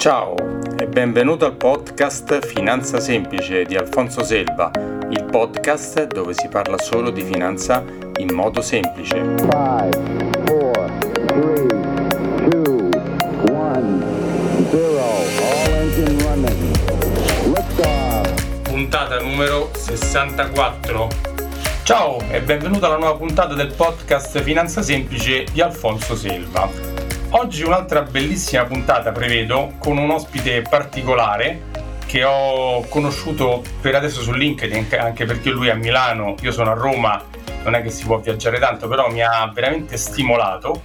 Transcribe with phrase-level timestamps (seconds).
[0.00, 0.34] Ciao
[0.78, 4.70] e benvenuto al podcast Finanza Semplice di Alfonso Selva,
[5.10, 7.84] il podcast dove si parla solo di finanza
[8.16, 9.16] in modo semplice.
[9.16, 10.70] 5, 4,
[11.26, 11.66] 3,
[12.48, 12.88] 2,
[13.50, 14.02] 1,
[14.70, 16.76] 0, all engine running.
[17.54, 21.08] Lift Puntata numero 64.
[21.82, 26.89] Ciao e benvenuto alla nuova puntata del podcast Finanza Semplice di Alfonso Selva.
[27.32, 31.68] Oggi un'altra bellissima puntata prevedo con un ospite particolare
[32.04, 36.72] che ho conosciuto per adesso su LinkedIn anche perché lui è a Milano, io sono
[36.72, 37.24] a Roma,
[37.62, 40.82] non è che si può viaggiare tanto, però mi ha veramente stimolato.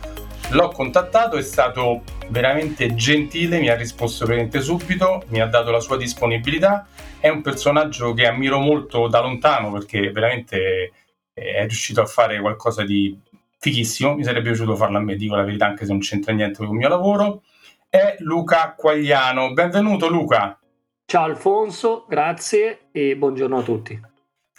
[0.49, 5.79] L'ho contattato, è stato veramente gentile, mi ha risposto veramente subito, mi ha dato la
[5.79, 6.85] sua disponibilità.
[7.19, 10.91] È un personaggio che ammiro molto da lontano perché veramente
[11.33, 13.19] è riuscito a fare qualcosa di
[13.65, 16.57] fighissimo, mi sarebbe piaciuto farlo a me, dico la verità, anche se non c'entra niente
[16.57, 17.41] con il mio lavoro,
[17.89, 19.53] è Luca Quagliano.
[19.53, 20.59] Benvenuto Luca.
[21.03, 23.99] Ciao Alfonso, grazie e buongiorno a tutti.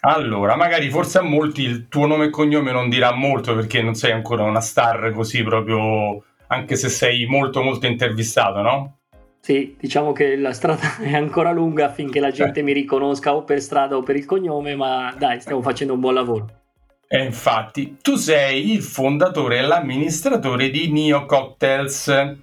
[0.00, 3.94] Allora, magari forse a molti il tuo nome e cognome non dirà molto perché non
[3.94, 8.98] sei ancora una star così proprio, anche se sei molto molto intervistato, no?
[9.38, 12.62] Sì, diciamo che la strada è ancora lunga affinché la gente eh.
[12.64, 16.14] mi riconosca o per strada o per il cognome, ma dai, stiamo facendo un buon
[16.14, 16.64] lavoro.
[17.08, 22.36] E infatti, tu sei il fondatore e l'amministratore di Neo Cocktails,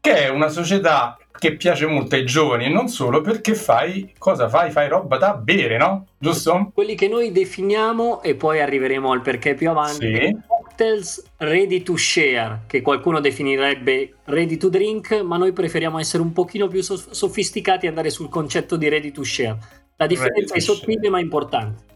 [0.00, 4.48] che è una società che piace molto ai giovani e non solo perché fai cosa
[4.48, 4.70] fai?
[4.70, 6.06] Fai roba da bere, no?
[6.18, 6.70] Giusto?
[6.74, 10.14] Quelli che noi definiamo e poi arriveremo al perché più avanti.
[10.14, 10.36] Sì.
[10.46, 16.32] Cocktails ready to share, che qualcuno definirebbe ready to drink, ma noi preferiamo essere un
[16.32, 19.56] pochino più sofisticati e andare sul concetto di ready to share.
[19.96, 21.89] La differenza è sottile ma importante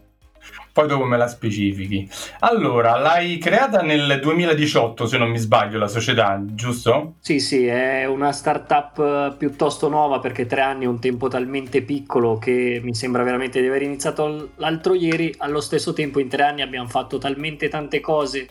[0.75, 2.05] poi dopo me la specifichi.
[2.39, 7.15] Allora, l'hai creata nel 2018, se non mi sbaglio, la società, giusto?
[7.21, 11.81] Sì, sì, è una startup eh, piuttosto nuova perché tre anni è un tempo talmente
[11.81, 15.33] piccolo che mi sembra veramente di aver iniziato l'altro ieri.
[15.37, 18.45] Allo stesso tempo, in tre anni abbiamo fatto talmente tante cose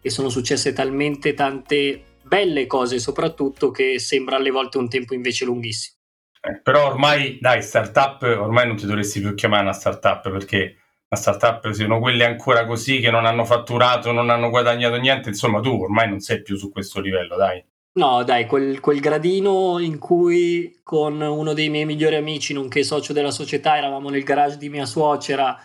[0.00, 5.44] e sono successe talmente tante belle cose, soprattutto che sembra alle volte un tempo invece
[5.44, 5.96] lunghissimo.
[6.40, 10.76] Eh, però ormai, dai, startup, ormai non ti dovresti più chiamare una startup perché
[11.08, 15.60] la startup siano quelle ancora così che non hanno fatturato, non hanno guadagnato niente, insomma
[15.60, 17.64] tu ormai non sei più su questo livello, dai.
[17.96, 23.12] No, dai, quel, quel, gradino in cui con uno dei miei migliori amici, nonché socio
[23.12, 25.56] della società, eravamo nel garage di mia suocera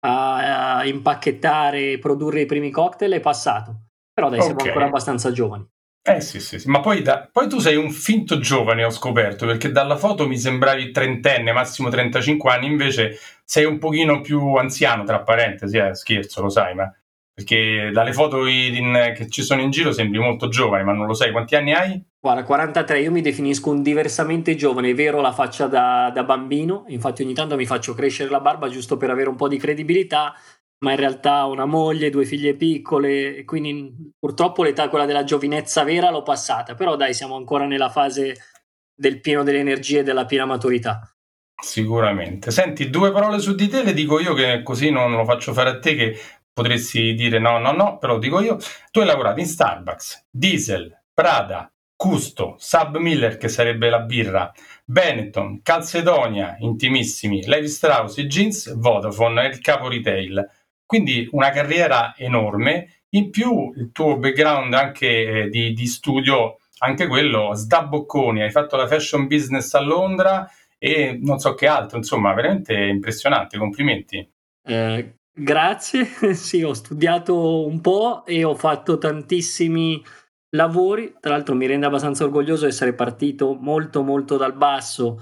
[0.00, 3.84] a, a impacchettare e produrre i primi cocktail è passato.
[4.12, 4.50] Però dai, okay.
[4.50, 5.66] siamo ancora abbastanza giovani.
[6.02, 6.68] Eh sì, sì, sì.
[6.68, 10.38] ma poi, da, poi, tu sei un finto giovane, ho scoperto, perché dalla foto mi
[10.38, 13.18] sembravi trentenne, massimo 35 anni, invece
[13.50, 16.92] sei un pochino più anziano, tra parentesi, eh, scherzo, lo sai, ma
[17.32, 21.14] perché dalle foto in, che ci sono in giro sembri molto giovane, ma non lo
[21.14, 22.04] sai, quanti anni hai?
[22.20, 26.84] Guarda, 43, io mi definisco un diversamente giovane, è vero la faccia da, da bambino,
[26.88, 30.34] infatti ogni tanto mi faccio crescere la barba giusto per avere un po' di credibilità,
[30.80, 35.84] ma in realtà ho una moglie, due figlie piccole, quindi purtroppo l'età, quella della giovinezza
[35.84, 38.36] vera, l'ho passata, però dai, siamo ancora nella fase
[38.94, 41.00] del pieno delle energie e della piena maturità.
[41.60, 42.52] Sicuramente.
[42.52, 45.70] Senti, due parole su di te le dico io che così non lo faccio fare
[45.70, 46.18] a te che
[46.52, 48.58] potresti dire no, no, no, però lo dico io.
[48.90, 54.52] Tu hai lavorato in Starbucks, Diesel, Prada, Custo, Sub Miller che sarebbe la birra,
[54.84, 60.48] Benetton, Calcedonia, Intimissimi, Levi Strauss, Jeans, Vodafone e il capo retail.
[60.86, 67.08] Quindi una carriera enorme, in più il tuo background anche eh, di, di, studio, anche
[67.08, 72.32] quello sdabocconi, hai fatto la fashion business a Londra e non so che altro, insomma,
[72.34, 74.26] veramente impressionante, complimenti.
[74.62, 80.02] Eh, grazie, sì, ho studiato un po' e ho fatto tantissimi
[80.56, 85.18] lavori, tra l'altro mi rende abbastanza orgoglioso essere partito molto molto dal basso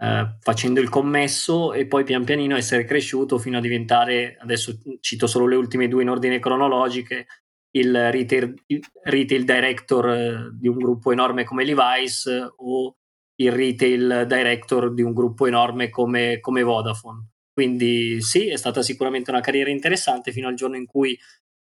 [0.00, 5.26] eh, facendo il commesso e poi pian pianino essere cresciuto fino a diventare, adesso cito
[5.26, 7.26] solo le ultime due in ordine cronologiche,
[7.72, 12.96] il retail, il retail director eh, di un gruppo enorme come Levi's eh, o
[13.40, 17.28] il retail director di un gruppo enorme come, come Vodafone.
[17.52, 21.18] Quindi sì, è stata sicuramente una carriera interessante fino al giorno in cui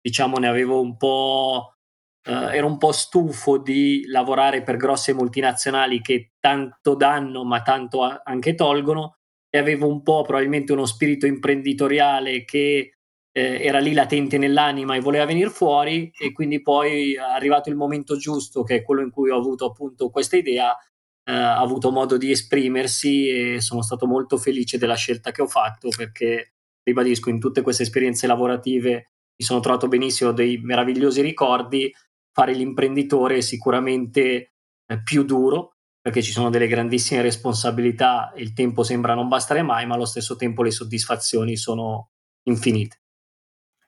[0.00, 1.76] diciamo ne avevo un po'
[2.24, 8.04] Uh, ero un po' stufo di lavorare per grosse multinazionali che tanto danno ma tanto
[8.04, 9.16] a- anche tolgono
[9.50, 12.92] e avevo un po' probabilmente uno spirito imprenditoriale che
[13.32, 18.16] eh, era lì latente nell'anima e voleva venire fuori e quindi poi arrivato il momento
[18.16, 20.76] giusto che è quello in cui ho avuto appunto questa idea
[21.24, 25.88] eh, avuto modo di esprimersi e sono stato molto felice della scelta che ho fatto
[25.96, 31.92] perché ribadisco in tutte queste esperienze lavorative mi sono trovato benissimo dei meravigliosi ricordi
[32.32, 34.52] fare l'imprenditore è sicuramente
[34.86, 39.86] eh, più duro, perché ci sono delle grandissime responsabilità il tempo sembra non bastare mai,
[39.86, 42.10] ma allo stesso tempo le soddisfazioni sono
[42.44, 42.96] infinite.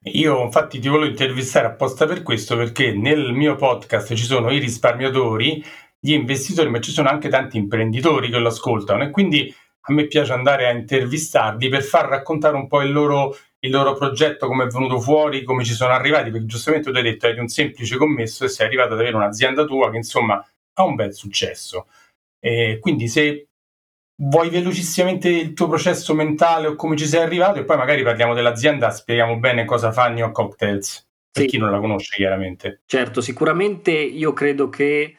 [0.07, 4.59] Io infatti ti volevo intervistare apposta per questo, perché nel mio podcast ci sono i
[4.59, 5.65] risparmiatori,
[6.05, 9.55] gli investitori, ma ci sono anche tanti imprenditori che lo ascoltano e quindi
[9.87, 13.95] a me piace andare a intervistarli per far raccontare un po' il loro, il loro
[13.95, 17.39] progetto, come è venuto fuori, come ci sono arrivati, perché giustamente tu hai detto eri
[17.39, 21.15] un semplice commesso e sei arrivato ad avere un'azienda tua che insomma ha un bel
[21.15, 21.87] successo.
[22.39, 23.49] E quindi se
[24.23, 28.35] vuoi velocissimamente il tuo processo mentale o come ci sei arrivato e poi magari parliamo
[28.35, 31.49] dell'azienda, spieghiamo bene cosa fa New Cocktails, per sì.
[31.49, 32.83] chi non la conosce chiaramente.
[32.85, 35.17] Certo, sicuramente io credo che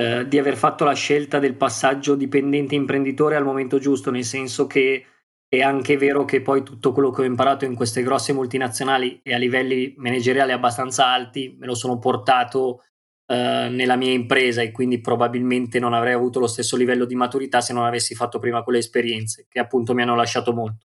[0.00, 4.66] eh, di aver fatto la scelta del passaggio dipendente imprenditore al momento giusto, nel senso
[4.66, 5.04] che
[5.46, 9.34] è anche vero che poi tutto quello che ho imparato in queste grosse multinazionali e
[9.34, 12.84] a livelli manageriali abbastanza alti me lo sono portato
[13.26, 17.60] eh, nella mia impresa e quindi probabilmente non avrei avuto lo stesso livello di maturità
[17.60, 20.86] se non avessi fatto prima quelle esperienze che appunto mi hanno lasciato molto.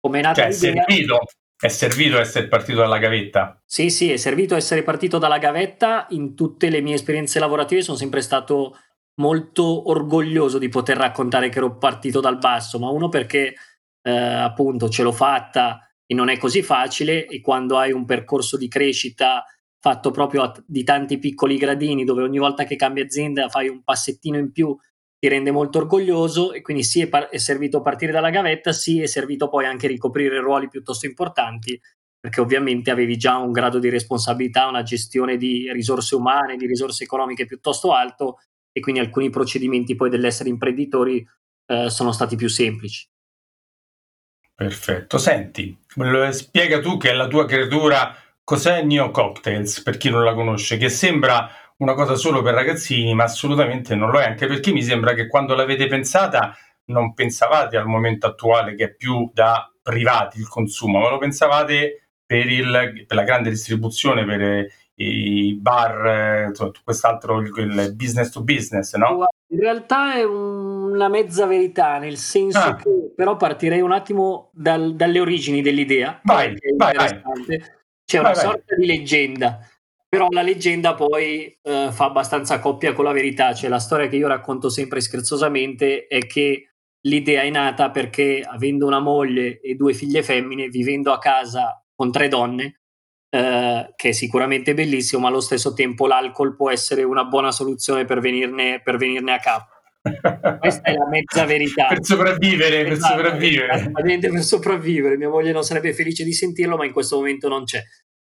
[0.00, 0.84] Come è nata cioè, l'idea...
[0.84, 1.18] servito,
[1.60, 3.60] è servito essere partito dalla gavetta?
[3.66, 6.06] Sì, sì, è servito essere partito dalla gavetta.
[6.10, 8.78] In tutte le mie esperienze lavorative sono sempre stato
[9.16, 13.54] molto orgoglioso di poter raccontare che ero partito dal basso, ma uno perché
[14.02, 18.56] eh, appunto ce l'ho fatta e non è così facile e quando hai un percorso
[18.56, 19.44] di crescita
[19.78, 24.38] fatto proprio di tanti piccoli gradini dove ogni volta che cambi azienda fai un passettino
[24.38, 24.74] in più
[25.20, 29.02] ti rende molto orgoglioso e quindi sì è, par- è servito partire dalla gavetta, sì
[29.02, 31.78] è servito poi anche ricoprire ruoli piuttosto importanti
[32.18, 37.04] perché ovviamente avevi già un grado di responsabilità, una gestione di risorse umane, di risorse
[37.04, 38.38] economiche piuttosto alto
[38.72, 41.26] e quindi alcuni procedimenti poi dell'essere imprenditori
[41.66, 43.06] eh, sono stati più semplici.
[44.54, 45.78] Perfetto, senti,
[46.30, 48.14] spiega tu che è la tua creatura
[48.50, 50.76] Cos'è Neo Cocktails, per chi non la conosce?
[50.76, 51.48] Che sembra
[51.80, 55.26] una cosa solo per ragazzini, ma assolutamente non lo è, anche perché mi sembra che
[55.26, 56.54] quando l'avete pensata
[56.86, 62.08] non pensavate al momento attuale che è più da privati il consumo, ma lo pensavate
[62.24, 68.94] per, il, per la grande distribuzione, per i bar, insomma, quest'altro il business to business,
[68.96, 69.26] no?
[69.52, 72.76] In realtà è una mezza verità, nel senso ah.
[72.76, 76.20] che però partirei un attimo dal, dalle origini dell'idea.
[76.24, 77.22] Vai, vai, vai
[78.10, 78.40] c'è una Vabbè.
[78.40, 79.60] sorta di leggenda,
[80.10, 84.16] però la leggenda poi eh, fa abbastanza coppia con la verità, cioè la storia che
[84.16, 86.72] io racconto sempre scherzosamente è che
[87.02, 92.10] l'idea è nata perché avendo una moglie e due figlie femmine, vivendo a casa con
[92.10, 92.80] tre donne,
[93.30, 98.04] eh, che è sicuramente bellissimo, ma allo stesso tempo l'alcol può essere una buona soluzione
[98.04, 99.68] per venirne, per venirne a capo.
[100.58, 101.86] Questa è la mezza verità.
[101.86, 103.92] per sopravvivere, per esatto, sopravvivere.
[104.18, 105.16] per sopravvivere.
[105.16, 107.80] Mia moglie non sarebbe felice di sentirlo, ma in questo momento non c'è.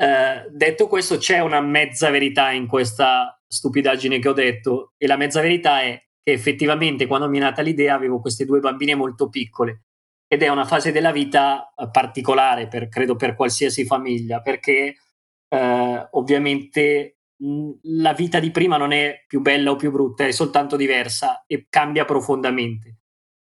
[0.01, 5.15] Eh, detto questo, c'è una mezza verità in questa stupidaggine che ho detto, e la
[5.15, 9.30] mezza verità è che effettivamente quando mi è nata l'idea avevo queste due bambine molto
[9.30, 9.83] piccole
[10.27, 14.95] ed è una fase della vita eh, particolare, per, credo per qualsiasi famiglia, perché
[15.48, 17.18] eh, ovviamente
[17.83, 21.68] la vita di prima non è più bella o più brutta, è soltanto diversa e
[21.69, 22.95] cambia profondamente.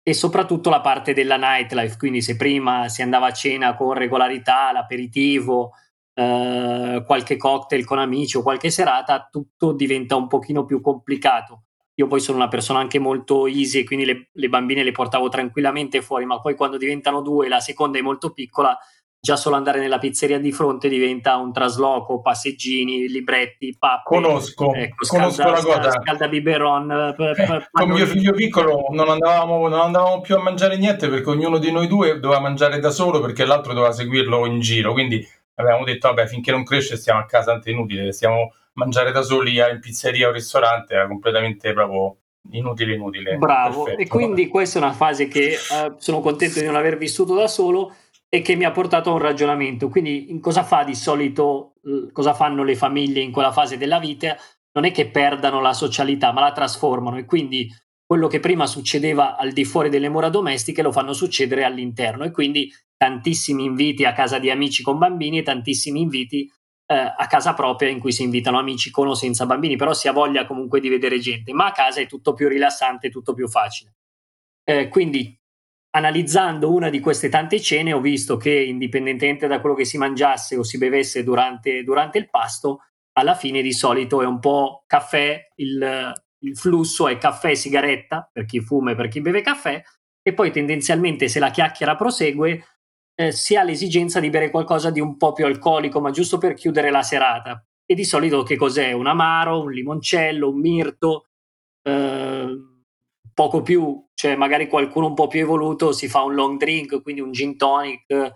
[0.02, 4.72] E soprattutto la parte della nightlife, quindi se prima si andava a cena con regolarità,
[4.72, 5.72] l'aperitivo,
[6.18, 11.64] eh, qualche cocktail con amici o qualche serata, tutto diventa un pochino più complicato.
[11.98, 16.00] Io poi sono una persona anche molto easy quindi le, le bambine le portavo tranquillamente
[16.00, 18.76] fuori, ma poi quando diventano due, la seconda è molto piccola,
[19.20, 24.02] già solo andare nella pizzeria di fronte diventa un trasloco, passeggini, libretti, pappe.
[24.04, 26.00] Conosco, ecco, conosco scalda, la cosa.
[26.00, 27.14] Scalda biberon.
[27.14, 31.08] P- p- eh, con mio figlio piccolo non andavamo, non andavamo, più a mangiare niente
[31.08, 34.92] perché ognuno di noi due doveva mangiare da solo perché l'altro doveva seguirlo in giro.
[34.92, 38.48] Quindi avevamo detto, vabbè, finché non cresce stiamo a casa, tanto è inutile, stiamo a
[38.74, 42.16] mangiare da soli in pizzeria o ristorante, era completamente proprio
[42.52, 43.36] inutile, inutile.
[43.36, 44.02] Bravo, Perfetto.
[44.02, 47.48] e quindi questa è una fase che eh, sono contento di non aver vissuto da
[47.48, 47.94] solo
[48.28, 49.88] e che mi ha portato a un ragionamento.
[49.88, 51.74] Quindi, in cosa fa di solito,
[52.12, 54.36] cosa fanno le famiglie in quella fase della vita?
[54.72, 57.72] Non è che perdano la socialità, ma la trasformano e quindi
[58.06, 62.30] quello che prima succedeva al di fuori delle mura domestiche lo fanno succedere all'interno e
[62.30, 66.50] quindi tantissimi inviti a casa di amici con bambini e tantissimi inviti
[66.86, 70.06] eh, a casa propria in cui si invitano amici con o senza bambini, però si
[70.06, 73.48] ha voglia comunque di vedere gente, ma a casa è tutto più rilassante, tutto più
[73.48, 73.96] facile.
[74.62, 75.36] Eh, quindi
[75.90, 80.56] analizzando una di queste tante cene ho visto che indipendentemente da quello che si mangiasse
[80.56, 82.82] o si bevesse durante, durante il pasto,
[83.12, 88.28] alla fine di solito è un po' caffè, il, il flusso è caffè e sigaretta
[88.32, 89.82] per chi fuma e per chi beve caffè
[90.22, 92.64] e poi tendenzialmente se la chiacchiera prosegue
[93.14, 96.54] eh, si ha l'esigenza di bere qualcosa di un po' più alcolico, ma giusto per
[96.54, 97.64] chiudere la serata.
[97.84, 98.92] E di solito che cos'è?
[98.92, 101.28] Un amaro, un limoncello, un mirto,
[101.82, 102.48] eh,
[103.32, 107.20] poco più, cioè magari qualcuno un po' più evoluto si fa un long drink, quindi
[107.20, 108.32] un gin tonic,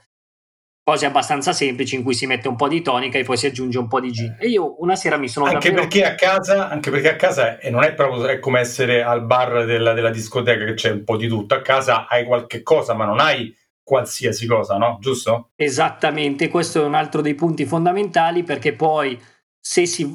[0.90, 3.78] cose abbastanza semplici in cui si mette un po' di tonica e poi si aggiunge
[3.78, 4.36] un po' di gin.
[4.40, 5.86] E io una sera mi sono anche davvero...
[5.86, 9.24] perché a casa, anche perché a casa e non è proprio è come essere al
[9.24, 12.94] bar della, della discoteca che c'è un po' di tutto, a casa hai qualche cosa
[12.94, 13.54] ma non hai
[13.84, 14.98] qualsiasi cosa, no?
[15.00, 15.50] Giusto?
[15.54, 19.20] Esattamente, questo è un altro dei punti fondamentali perché poi
[19.60, 20.12] se si...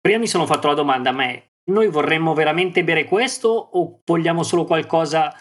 [0.00, 1.26] Prima mi sono fatto la domanda, ma
[1.64, 5.34] noi vorremmo veramente bere questo o vogliamo solo qualcosa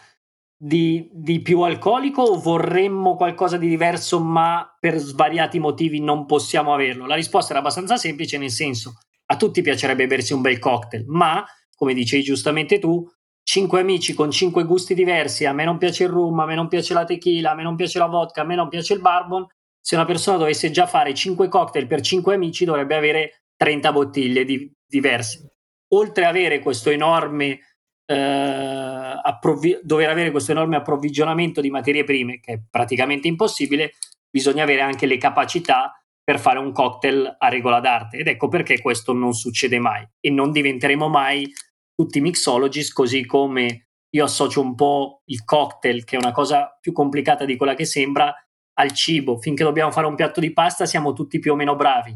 [0.57, 6.73] di, di, più alcolico o vorremmo qualcosa di diverso ma per svariati motivi non possiamo
[6.73, 7.05] averlo?
[7.05, 8.93] La risposta era abbastanza semplice nel senso
[9.27, 11.43] a tutti piacerebbe bersi un bel cocktail ma
[11.75, 13.05] come dicevi giustamente tu
[13.43, 16.67] cinque amici con cinque gusti diversi a me non piace il rum, a me non
[16.67, 19.45] piace la tequila, a me non piace la vodka, a me non piace il bourbon
[19.79, 24.45] se una persona dovesse già fare cinque cocktail per cinque amici dovrebbe avere 30 bottiglie
[24.45, 25.55] di, diverse
[25.89, 27.59] oltre ad avere questo enorme
[28.05, 33.93] eh, approvvi- dover avere questo enorme approvvigionamento di materie prime, che è praticamente impossibile,
[34.29, 38.17] bisogna avere anche le capacità per fare un cocktail a regola d'arte.
[38.17, 41.51] Ed ecco perché questo non succede mai e non diventeremo mai
[41.93, 46.91] tutti mixologist, così come io associo un po' il cocktail, che è una cosa più
[46.91, 48.33] complicata di quella che sembra,
[48.77, 49.37] al cibo.
[49.37, 52.15] Finché dobbiamo fare un piatto di pasta siamo tutti più o meno bravi,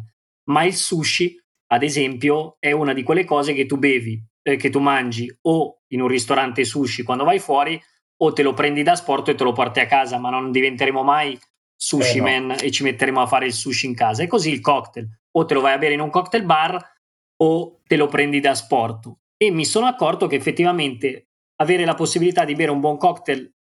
[0.49, 4.69] ma il sushi, ad esempio, è una di quelle cose che tu bevi eh, che
[4.69, 7.81] tu mangi o in un ristorante sushi quando vai fuori
[8.21, 11.03] o te lo prendi da sport e te lo porti a casa, ma non diventeremo
[11.03, 11.39] mai
[11.75, 12.23] sushi eh no.
[12.23, 14.23] man e ci metteremo a fare il sushi in casa.
[14.23, 16.97] E così il cocktail, o te lo vai a bere in un cocktail bar
[17.41, 19.11] o te lo prendi da sport.
[19.37, 21.29] E mi sono accorto che effettivamente
[21.61, 23.53] avere la possibilità di bere un buon cocktail,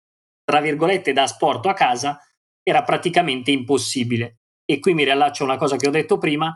[0.43, 2.19] tra virgolette, da sport a casa
[2.61, 4.39] era praticamente impossibile.
[4.65, 6.55] E qui mi riallaccio a una cosa che ho detto prima,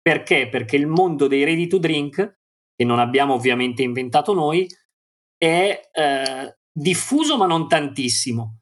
[0.00, 0.48] perché?
[0.48, 2.38] Perché il mondo dei ready to drink
[2.76, 4.66] che non abbiamo ovviamente inventato noi,
[5.44, 8.60] è eh, diffuso ma non tantissimo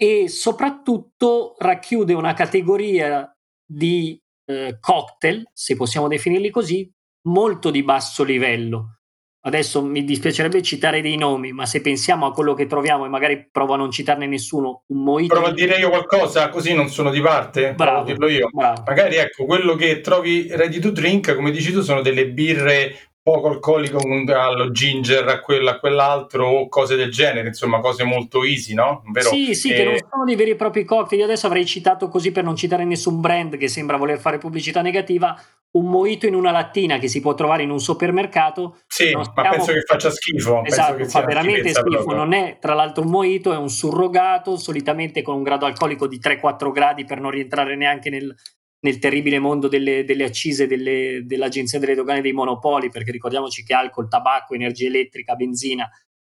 [0.00, 3.28] e soprattutto racchiude una categoria
[3.66, 6.88] di eh, cocktail, se possiamo definirli così,
[7.28, 8.98] molto di basso livello.
[9.40, 13.48] Adesso mi dispiacerebbe citare dei nomi, ma se pensiamo a quello che troviamo e magari
[13.50, 15.34] provo a non citarne nessuno, un mojito...
[15.34, 18.50] Provo a dire io qualcosa, così non sono di parte, bravo, dirlo io.
[18.52, 18.82] Bravo.
[18.86, 23.48] Magari ecco, quello che trovi ready to drink, come dici tu, sono delle birre poco
[23.48, 28.72] alcolico allo ginger, a quello, a quell'altro o cose del genere, insomma cose molto easy,
[28.72, 29.02] no?
[29.12, 29.28] Vero?
[29.28, 29.74] Sì, sì, e...
[29.74, 31.20] che non sono dei veri e propri cocktail.
[31.20, 34.80] Io adesso avrei citato così per non citare nessun brand che sembra voler fare pubblicità
[34.80, 35.38] negativa,
[35.72, 38.78] un mojito in una lattina che si può trovare in un supermercato.
[38.86, 40.64] Sì, ma penso che faccia schifo.
[40.64, 41.82] Esatto, fa veramente schifo.
[41.82, 42.16] Proprio.
[42.16, 46.18] Non è tra l'altro un mojito, è un surrogato, solitamente con un grado alcolico di
[46.18, 48.34] 3-4 gradi per non rientrare neanche nel,
[48.80, 53.74] nel terribile mondo delle, delle accise delle, dell'Agenzia delle Dogane dei Monopoli, perché ricordiamoci che
[53.74, 55.88] alcol, tabacco, energia elettrica, benzina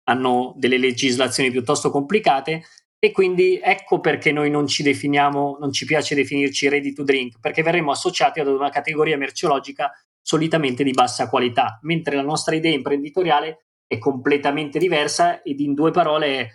[0.08, 2.64] hanno delle legislazioni piuttosto complicate.
[3.00, 7.40] E quindi ecco perché noi non ci definiamo, non ci piace definirci ready to drink,
[7.40, 12.74] perché verremo associati ad una categoria merceologica solitamente di bassa qualità, mentre la nostra idea
[12.74, 16.50] imprenditoriale è completamente diversa ed in due parole è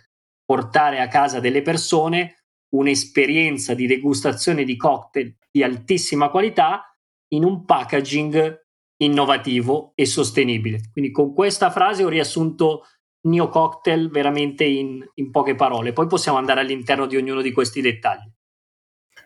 [0.45, 6.95] portare a casa delle persone un'esperienza di degustazione di cocktail di altissima qualità
[7.33, 8.69] in un packaging
[9.03, 10.81] innovativo e sostenibile.
[10.93, 12.85] Quindi con questa frase ho riassunto
[13.23, 15.93] Neo Cocktail veramente in, in poche parole.
[15.93, 18.31] Poi possiamo andare all'interno di ognuno di questi dettagli.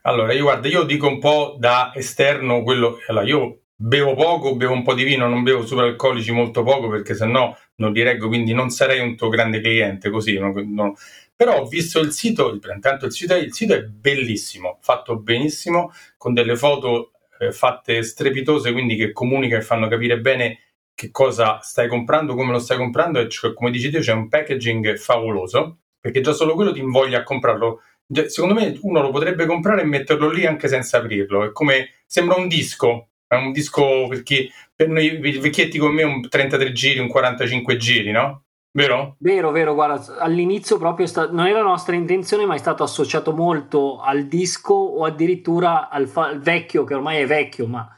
[0.02, 2.98] Allora, io guarda, io dico un po' da esterno quello.
[3.08, 7.14] Allora, io bevo poco, bevo un po' di vino, non bevo superalcolici molto poco perché
[7.14, 10.38] sennò non li reggo, quindi non sarei un tuo grande cliente così.
[10.38, 10.94] Non, non,
[11.36, 16.32] però ho visto il sito, intanto il sito, il sito è bellissimo, fatto benissimo, con
[16.34, 20.58] delle foto eh, fatte strepitose, quindi che comunica e fanno capire bene
[20.94, 24.28] che cosa stai comprando, come lo stai comprando e cioè, come dici tu c'è un
[24.28, 27.80] packaging favoloso, perché già solo quello ti invoglia a comprarlo.
[28.26, 32.36] Secondo me uno lo potrebbe comprare e metterlo lì anche senza aprirlo, è come sembra
[32.36, 37.08] un disco, è un disco perché per noi vecchietti come me un 33 giri, un
[37.08, 38.43] 45 giri, no?
[38.76, 39.14] Vero?
[39.20, 44.00] Vero, vero, guarda, all'inizio proprio sta- non era nostra intenzione, ma è stato associato molto
[44.00, 47.88] al disco o addirittura al, fa- al vecchio, che ormai è vecchio, ma...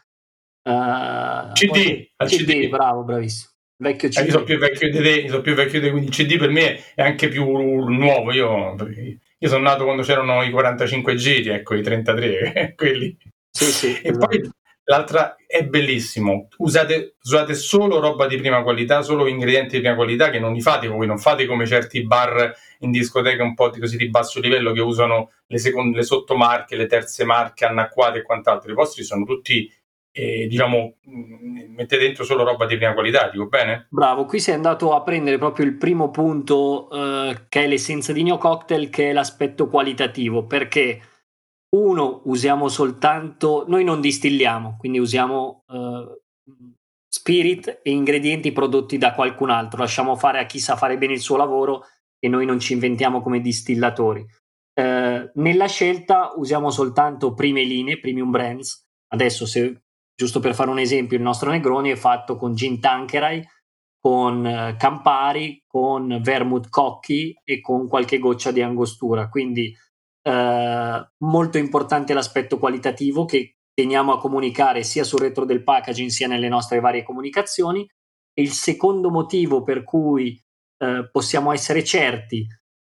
[0.69, 2.69] Uh, CD, al CD, CD.
[2.69, 3.53] bravo, bravissimo.
[3.79, 4.19] Vecchio CD.
[4.19, 6.51] Eh, io sono più vecchio di te, sono più vecchio di te, quindi CD per
[6.51, 8.33] me è anche più nuovo.
[8.33, 8.77] Io,
[9.39, 13.17] io sono nato quando c'erano i 45 giri, ecco, i 33, quelli.
[13.51, 14.27] Sì, sì, e esatto.
[14.27, 14.51] poi
[14.89, 20.31] L'altra è bellissimo, usate, usate, solo roba di prima qualità, solo ingredienti di prima qualità
[20.31, 23.81] che non li fate voi, non fate come certi bar in discoteca un po' di,
[23.81, 28.23] così di basso livello che usano le, seconde, le sottomarche, le terze marche annacquate e
[28.23, 28.71] quant'altro.
[28.71, 29.69] I vostri sono tutti
[30.13, 30.95] e diciamo
[31.75, 33.89] mette dentro solo roba di prima qualità, dico bene?
[33.91, 38.23] Bravo, qui sei andato a prendere proprio il primo punto eh, che è l'essenza di
[38.23, 41.01] Neo Cocktail, che è l'aspetto qualitativo, perché
[41.71, 46.23] uno, usiamo soltanto, noi non distilliamo, quindi usiamo eh,
[47.09, 51.21] spirit e ingredienti prodotti da qualcun altro, lasciamo fare a chi sa fare bene il
[51.21, 51.85] suo lavoro
[52.19, 54.25] e noi non ci inventiamo come distillatori.
[54.79, 58.85] Eh, nella scelta usiamo soltanto prime linee, premium brands.
[59.09, 59.83] Adesso se
[60.15, 63.43] giusto per fare un esempio, il nostro Negroni è fatto con gin Tanqueray,
[63.99, 69.29] con eh, Campari, con Vermouth Cocchi e con qualche goccia di angostura.
[69.29, 69.75] Quindi
[70.27, 76.27] eh, molto importante l'aspetto qualitativo che teniamo a comunicare sia sul retro del packaging sia
[76.27, 77.89] nelle nostre varie comunicazioni.
[78.33, 80.39] E il secondo motivo per cui
[80.79, 82.47] eh, possiamo essere certi,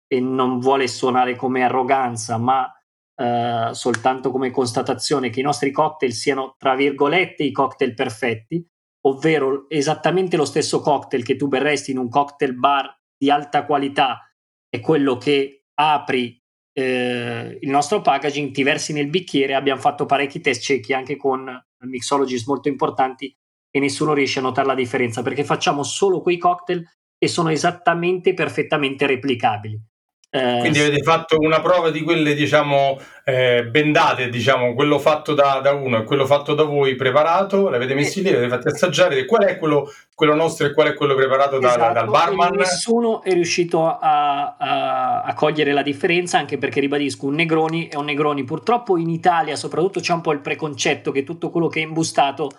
[0.08, 2.72] e non vuole suonare come arroganza, ma
[3.15, 8.65] eh, soltanto come constatazione che i nostri cocktail siano, tra virgolette, i cocktail perfetti,
[9.06, 14.22] ovvero esattamente lo stesso cocktail che tu berresti in un cocktail bar di alta qualità,
[14.70, 16.41] è quello che apri
[16.77, 21.43] eh, il nostro packaging, ti versi nel bicchiere, abbiamo fatto parecchi test ciechi anche con
[21.79, 23.36] mixologist molto importanti
[23.72, 28.36] e nessuno riesce a notare la differenza perché facciamo solo quei cocktail che sono esattamente
[28.36, 29.81] perfettamente replicabili.
[30.29, 35.62] Eh, Quindi avete fatto una prova di quelle, diciamo, eh, bendate, diciamo, quello fatto da,
[35.63, 39.46] da, uno e quello fatto da voi preparato, l'avete messo lì, l'avete fatti assaggiare, qual
[39.46, 42.55] è quello, quello, nostro e qual è quello preparato da, esatto, dal barman?
[42.55, 47.96] Nessuno è riuscito a, a, a, cogliere la differenza, anche perché ribadisco, un Negroni è
[47.96, 48.43] un Negroni.
[48.43, 52.50] Purtroppo in Italia soprattutto c'è un po' il preconcetto che tutto quello che è imbustato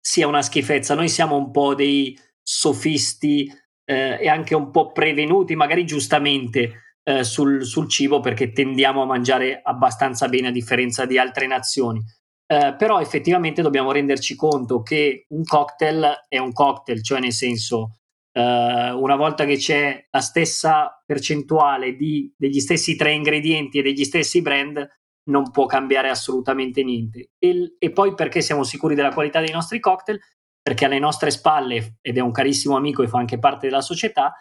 [0.00, 0.94] sia una schifezza.
[0.94, 3.52] Noi siamo un po' dei sofisti
[3.84, 9.06] eh, e anche un po' prevenuti, magari giustamente, eh, sul, sul, cibo perché tendiamo a
[9.06, 12.02] mangiare abbastanza bene a differenza di altre nazioni.
[12.48, 17.98] Eh, però effettivamente dobbiamo renderci conto che un cocktail è un cocktail, cioè nel senso
[18.32, 24.04] eh, una volta che c'è la stessa percentuale di, degli stessi tre ingredienti e degli
[24.04, 24.86] stessi brand
[25.28, 27.30] non può cambiare assolutamente niente.
[27.38, 30.20] E, e poi perché siamo sicuri della qualità dei nostri cocktail?
[30.60, 34.32] Perché alle nostre spalle, ed è un carissimo amico e fa anche parte della società,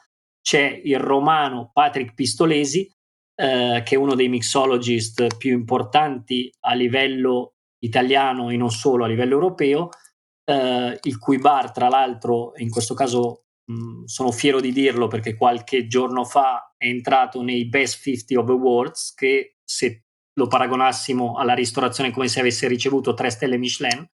[0.45, 2.87] c'è il romano Patrick Pistolesi,
[3.33, 9.07] eh, che è uno dei mixologist più importanti a livello italiano e non solo a
[9.07, 9.89] livello europeo,
[10.43, 15.35] eh, il cui bar, tra l'altro, in questo caso mh, sono fiero di dirlo perché
[15.35, 20.03] qualche giorno fa è entrato nei Best 50 of Awards, che se
[20.33, 24.07] lo paragonassimo alla ristorazione come se avesse ricevuto tre stelle Michelin,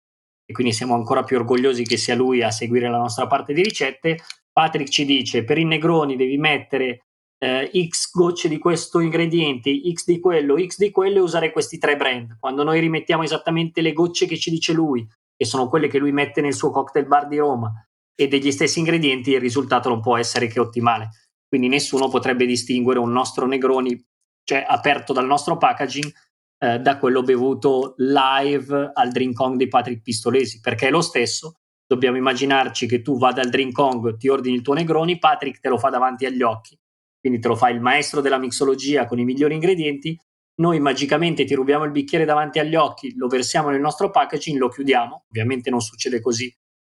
[0.45, 3.61] e quindi siamo ancora più orgogliosi che sia lui a seguire la nostra parte di
[3.61, 4.17] ricette,
[4.61, 7.05] Patrick ci dice per i negroni devi mettere
[7.43, 11.79] eh, X gocce di questo ingrediente, X di quello, X di quello e usare questi
[11.79, 12.37] tre brand.
[12.39, 15.03] Quando noi rimettiamo esattamente le gocce che ci dice lui,
[15.35, 17.73] che sono quelle che lui mette nel suo cocktail bar di Roma,
[18.13, 21.09] e degli stessi ingredienti, il risultato non può essere che ottimale.
[21.47, 23.99] Quindi nessuno potrebbe distinguere un nostro Negroni,
[24.43, 26.11] cioè aperto dal nostro packaging,
[26.59, 31.60] eh, da quello bevuto live al drink on di Patrick Pistolesi, perché è lo stesso,
[31.91, 35.67] dobbiamo immaginarci che tu vada al Drink Kong, ti ordini il tuo Negroni, Patrick te
[35.67, 36.79] lo fa davanti agli occhi,
[37.19, 40.17] quindi te lo fa il maestro della mixologia con i migliori ingredienti,
[40.61, 44.69] noi magicamente ti rubiamo il bicchiere davanti agli occhi, lo versiamo nel nostro packaging, lo
[44.69, 46.49] chiudiamo, ovviamente non succede così,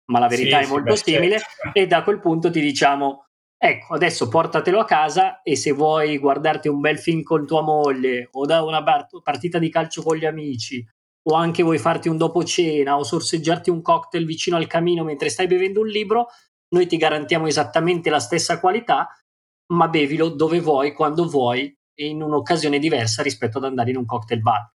[0.06, 1.38] ma la verità sì, è molto sì, simile.
[1.38, 1.80] Certo.
[1.80, 3.26] e da quel punto ti diciamo
[3.60, 8.30] ecco adesso portatelo a casa e se vuoi guardarti un bel film con tua moglie
[8.32, 8.84] o da una
[9.24, 10.84] partita di calcio con gli amici
[11.30, 15.30] o anche vuoi farti un dopo cena o sorseggiarti un cocktail vicino al camino mentre
[15.30, 16.28] stai bevendo un libro,
[16.70, 19.10] noi ti garantiamo esattamente la stessa qualità,
[19.74, 24.06] ma bevilo dove vuoi, quando vuoi e in un'occasione diversa rispetto ad andare in un
[24.06, 24.72] cocktail bar.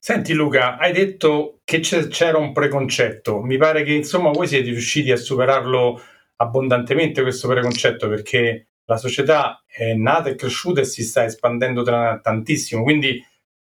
[0.00, 5.12] Senti Luca, hai detto che c'era un preconcetto, mi pare che insomma voi siete riusciti
[5.12, 6.00] a superarlo
[6.36, 12.82] abbondantemente questo preconcetto perché la società è nata e cresciuta e si sta espandendo tantissimo,
[12.82, 13.24] quindi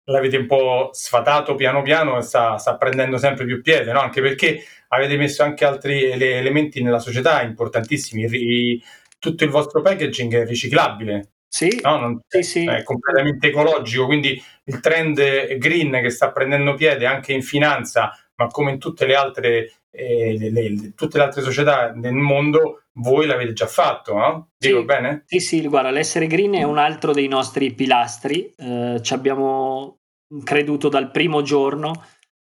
[0.04, 4.00] l'avete un po' sfatato piano piano e sta, sta prendendo sempre più piede, no?
[4.00, 8.24] anche perché avete messo anche altri ele- elementi nella società importantissimi.
[8.24, 8.82] I,
[9.18, 11.32] tutto il vostro packaging è riciclabile.
[11.46, 11.98] Sì, no?
[11.98, 12.64] Non, sì, sì.
[12.64, 18.46] È completamente ecologico, quindi il trend green che sta prendendo piede anche in finanza, ma
[18.46, 23.26] come in tutte le altre, eh, le, le, tutte le altre società nel mondo, voi
[23.26, 24.48] l'avete già fatto, no?
[24.56, 25.22] Dico sì, bene?
[25.26, 29.98] Sì, sì, guarda, l'essere green è un altro dei nostri pilastri, eh, ci abbiamo
[30.42, 31.92] creduto dal primo giorno,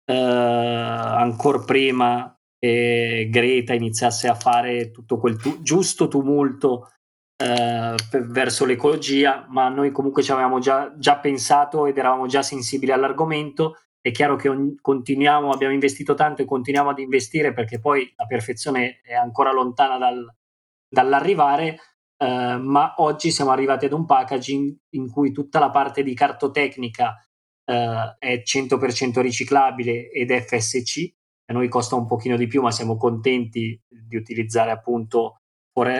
[0.06, 6.89] eh, ancora prima che Greta iniziasse a fare tutto quel tu- giusto tumulto
[7.36, 12.41] eh, per, verso l'ecologia, ma noi comunque ci avevamo già, già pensato ed eravamo già
[12.41, 18.13] sensibili all'argomento è chiaro che continuiamo, abbiamo investito tanto e continuiamo ad investire perché poi
[18.15, 20.31] la perfezione è ancora lontana dal,
[20.87, 21.79] dall'arrivare,
[22.15, 27.19] eh, ma oggi siamo arrivati ad un packaging in cui tutta la parte di cartotecnica
[27.65, 31.11] eh, è 100% riciclabile ed FSC,
[31.47, 35.39] a noi costa un pochino di più, ma siamo contenti di utilizzare appunto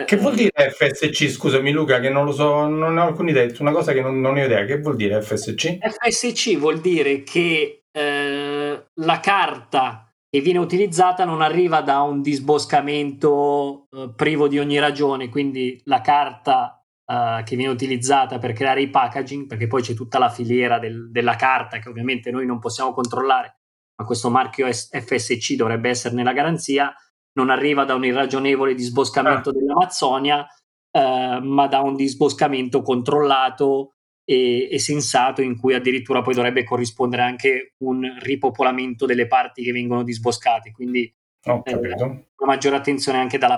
[0.06, 1.28] che vuol dire FSC?
[1.28, 4.36] Scusami Luca, che non lo so, non ho alcuna idea, una cosa che non, non
[4.36, 4.64] ho idea.
[4.64, 5.78] Che vuol dire FSC?
[5.80, 13.86] FSC vuol dire che eh, la carta che viene utilizzata non arriva da un disboscamento
[13.90, 18.90] eh, privo di ogni ragione, quindi la carta eh, che viene utilizzata per creare i
[18.90, 22.92] packaging, perché poi c'è tutta la filiera del, della carta che ovviamente noi non possiamo
[22.92, 23.60] controllare,
[23.96, 26.94] ma questo marchio FSC dovrebbe essere nella garanzia
[27.32, 29.52] non arriva da un irragionevole disboscamento ah.
[29.52, 30.46] dell'Amazzonia,
[30.90, 33.95] eh, ma da un disboscamento controllato
[34.28, 39.72] e, e, sensato in cui addirittura poi dovrebbe corrispondere anche un ripopolamento delle parti che
[39.72, 40.72] vengono disboscate.
[40.72, 41.02] Quindi
[41.44, 43.56] eh, una maggiore attenzione anche dal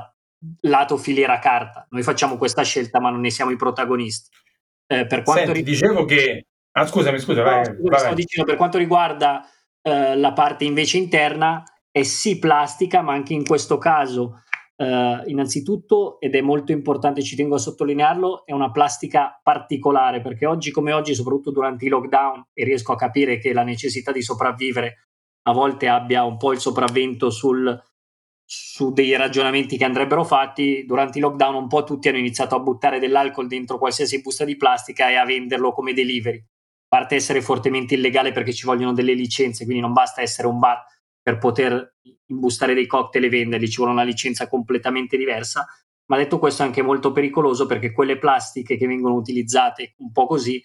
[0.61, 1.87] lato filiera carta.
[1.90, 4.28] Noi facciamo questa scelta, ma non ne siamo i protagonisti.
[4.87, 6.46] Eh, per quanto Senti, rig- dicevo che...
[6.72, 8.14] Ah, scusami, scusa, no, vai, vai.
[8.14, 9.48] Dicendo, per quanto riguarda
[9.83, 14.42] eh, la parte invece interna, è sì plastica, ma anche in questo caso,
[14.81, 20.47] eh, innanzitutto, ed è molto importante, ci tengo a sottolinearlo, è una plastica particolare, perché
[20.47, 24.23] oggi come oggi, soprattutto durante i lockdown, e riesco a capire che la necessità di
[24.23, 25.09] sopravvivere
[25.49, 27.77] a volte abbia un po' il sopravvento sul,
[28.45, 32.61] su dei ragionamenti che andrebbero fatti, durante i lockdown un po' tutti hanno iniziato a
[32.61, 36.38] buttare dell'alcol dentro qualsiasi busta di plastica e a venderlo come delivery.
[36.38, 40.59] A parte essere fortemente illegale perché ci vogliono delle licenze, quindi non basta essere un
[40.59, 40.83] bar
[41.29, 41.97] per poter
[42.29, 45.67] imbustare dei cocktail e venderli, ci vuole una licenza completamente diversa.
[46.07, 50.27] Ma detto questo è anche molto pericoloso perché quelle plastiche che vengono utilizzate un po'
[50.27, 50.57] così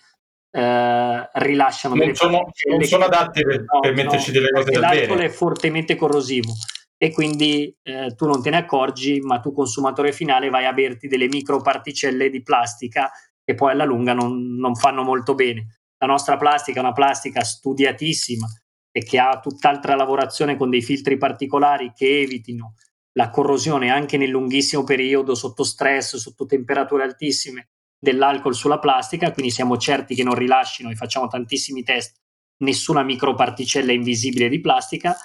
[0.51, 4.79] eh, rilasciano non sono, non sono adatte per, no, per metterci no, delle cose da
[4.79, 5.07] bere.
[5.07, 6.53] L'alcol è fortemente corrosivo
[6.95, 11.07] e quindi eh, tu non te ne accorgi, ma tu consumatore finale vai a berti
[11.07, 13.11] delle microparticelle di plastica
[13.43, 15.79] che poi alla lunga non, non fanno molto bene.
[15.97, 18.47] La nostra plastica è una plastica studiatissima,
[18.95, 22.75] e che ha tutt'altra lavorazione con dei filtri particolari che evitino
[23.13, 29.51] la corrosione anche nel lunghissimo periodo sotto stress, sotto temperature altissime dell'alcol sulla plastica, quindi
[29.51, 32.21] siamo certi che non rilascino e facciamo tantissimi test
[32.57, 35.15] nessuna microparticella invisibile di plastica.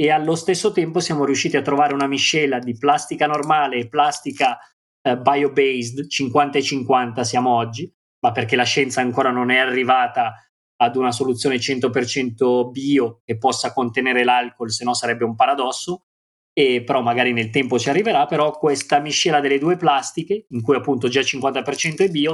[0.00, 4.58] E allo stesso tempo siamo riusciti a trovare una miscela di plastica normale e plastica
[5.02, 10.47] eh, bio-based 50 e 50 siamo oggi, ma perché la scienza ancora non è arrivata
[10.80, 16.04] ad una soluzione 100% bio che possa contenere l'alcol, se no sarebbe un paradosso,
[16.52, 20.76] e però magari nel tempo ci arriverà, però questa miscela delle due plastiche, in cui
[20.76, 22.32] appunto già il 50% è bio,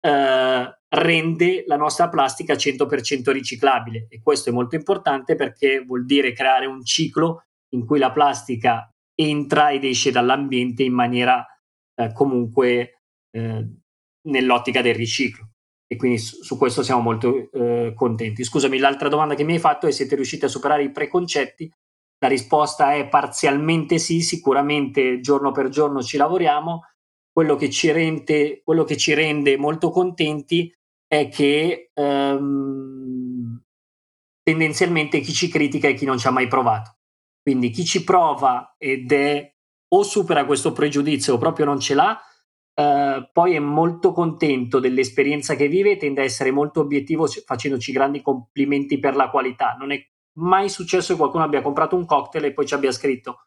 [0.00, 4.06] eh, rende la nostra plastica 100% riciclabile.
[4.08, 8.88] E questo è molto importante perché vuol dire creare un ciclo in cui la plastica
[9.14, 11.44] entra ed esce dall'ambiente in maniera
[11.94, 13.68] eh, comunque eh,
[14.28, 15.53] nell'ottica del riciclo
[15.94, 18.44] e quindi su, su questo siamo molto eh, contenti.
[18.44, 21.72] Scusami, l'altra domanda che mi hai fatto è se siete riusciti a superare i preconcetti.
[22.18, 26.82] La risposta è parzialmente sì, sicuramente giorno per giorno ci lavoriamo.
[27.32, 30.72] Quello che ci rende, che ci rende molto contenti
[31.06, 33.62] è che ehm,
[34.42, 36.96] tendenzialmente chi ci critica è chi non ci ha mai provato.
[37.42, 39.52] Quindi chi ci prova ed è
[39.94, 42.18] o supera questo pregiudizio o proprio non ce l'ha,
[42.74, 47.92] Uh, poi è molto contento dell'esperienza che vive e tende a essere molto obiettivo facendoci
[47.92, 49.76] grandi complimenti per la qualità.
[49.78, 50.04] Non è
[50.38, 53.46] mai successo che qualcuno abbia comprato un cocktail e poi ci abbia scritto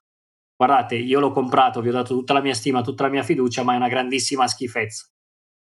[0.58, 3.64] guardate, io l'ho comprato, vi ho dato tutta la mia stima, tutta la mia fiducia,
[3.64, 5.08] ma è una grandissima schifezza.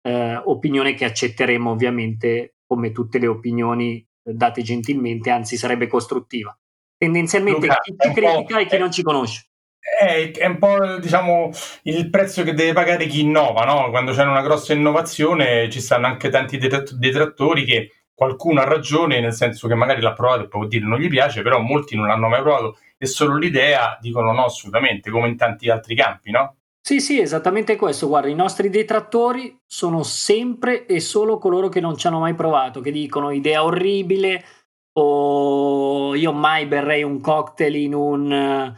[0.03, 6.57] Uh, opinione che accetteremo ovviamente come tutte le opinioni date gentilmente, anzi sarebbe costruttiva.
[6.97, 9.52] Tendenzialmente Luca, chi ci critica e chi non ci conosce
[9.83, 11.51] è, è, un po' diciamo,
[11.83, 13.91] il prezzo che deve pagare chi innova, no?
[13.91, 19.33] Quando c'è una grossa innovazione ci stanno anche tanti detrattori che qualcuno ha ragione, nel
[19.33, 22.29] senso che magari l'ha provato e può dire non gli piace, però molti non l'hanno
[22.29, 26.57] mai provato e solo l'idea dicono no assolutamente, come in tanti altri campi, no?
[26.81, 28.07] Sì, sì, esattamente questo.
[28.07, 32.81] Guarda, i nostri detrattori sono sempre e solo coloro che non ci hanno mai provato,
[32.81, 34.45] che dicono idea orribile
[34.95, 38.75] o io mai berrei un cocktail in un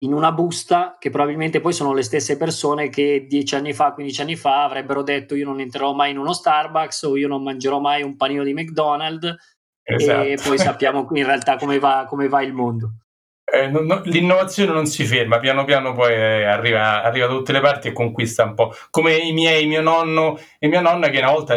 [0.00, 4.20] in una busta che probabilmente poi sono le stesse persone che dieci anni fa, 15
[4.20, 7.80] anni fa avrebbero detto io non entrerò mai in uno Starbucks o io non mangerò
[7.80, 9.34] mai un panino di McDonald's
[9.82, 10.22] esatto.
[10.22, 12.92] e poi sappiamo in realtà come va, come va il mondo.
[13.50, 17.52] Eh, no, no, l'innovazione non si ferma, piano piano poi eh, arriva, arriva, da tutte
[17.52, 18.74] le parti e conquista un po'.
[18.90, 21.54] Come i miei, mio nonno e mia nonna che una volta,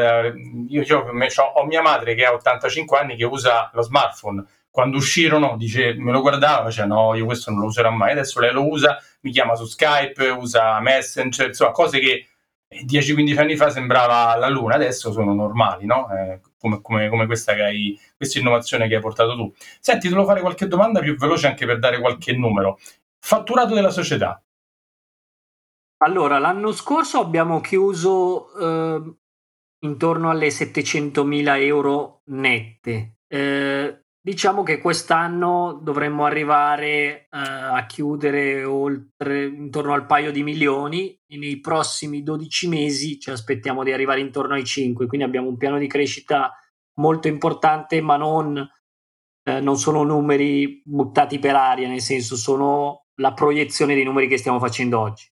[0.67, 1.05] io, io
[1.53, 6.11] ho mia madre che ha 85 anni che usa lo smartphone, quando uscirono dice, me
[6.11, 9.31] lo guardava, cioè no, io questo non lo userò mai, adesso lei lo usa, mi
[9.31, 12.27] chiama su Skype, usa Messenger, insomma cose che
[12.69, 16.07] 10-15 anni fa sembrava la luna, adesso sono normali, no?
[16.09, 19.53] Eh, come, come, come, questa, che hai, questa innovazione che hai portato tu.
[19.79, 22.79] Senti, devo fare qualche domanda più veloce anche per dare qualche numero.
[23.19, 24.41] Fatturato della società.
[26.03, 29.13] Allora, l'anno scorso abbiamo chiuso eh,
[29.79, 33.17] intorno alle 700.000 euro nette.
[33.27, 41.19] Eh, Diciamo che quest'anno dovremmo arrivare eh, a chiudere oltre intorno al paio di milioni.
[41.25, 45.57] E nei prossimi 12 mesi ci aspettiamo di arrivare intorno ai 5, quindi abbiamo un
[45.57, 46.53] piano di crescita
[46.99, 48.57] molto importante, ma non,
[49.43, 54.37] eh, non sono numeri buttati per aria, nel senso sono la proiezione dei numeri che
[54.37, 55.29] stiamo facendo oggi.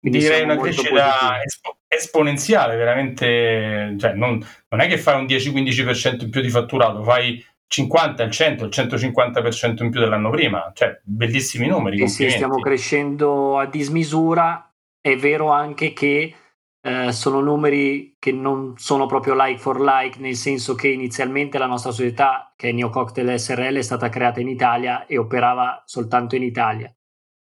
[0.00, 6.24] Quindi Direi una crescita espo- esponenziale, veramente, cioè non, non è che fai un 10-15%
[6.24, 7.42] in più di fatturato, fai
[7.74, 11.98] 50, il 100, il 150% in più dell'anno prima, cioè bellissimi numeri.
[12.08, 14.72] Sì, sì, stiamo crescendo a dismisura.
[15.00, 16.34] È vero anche che
[16.80, 21.66] eh, sono numeri che non sono proprio like for like, nel senso che inizialmente la
[21.66, 26.36] nostra società, che è Neo Cocktail SRL, è stata creata in Italia e operava soltanto
[26.36, 26.94] in Italia.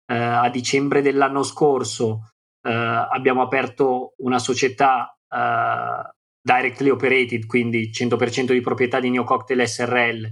[0.06, 2.32] Eh, a dicembre dell'anno scorso
[2.62, 6.13] eh, abbiamo aperto una società eh,
[6.44, 10.30] directly operated, quindi 100% di proprietà di Neo Cocktail SRL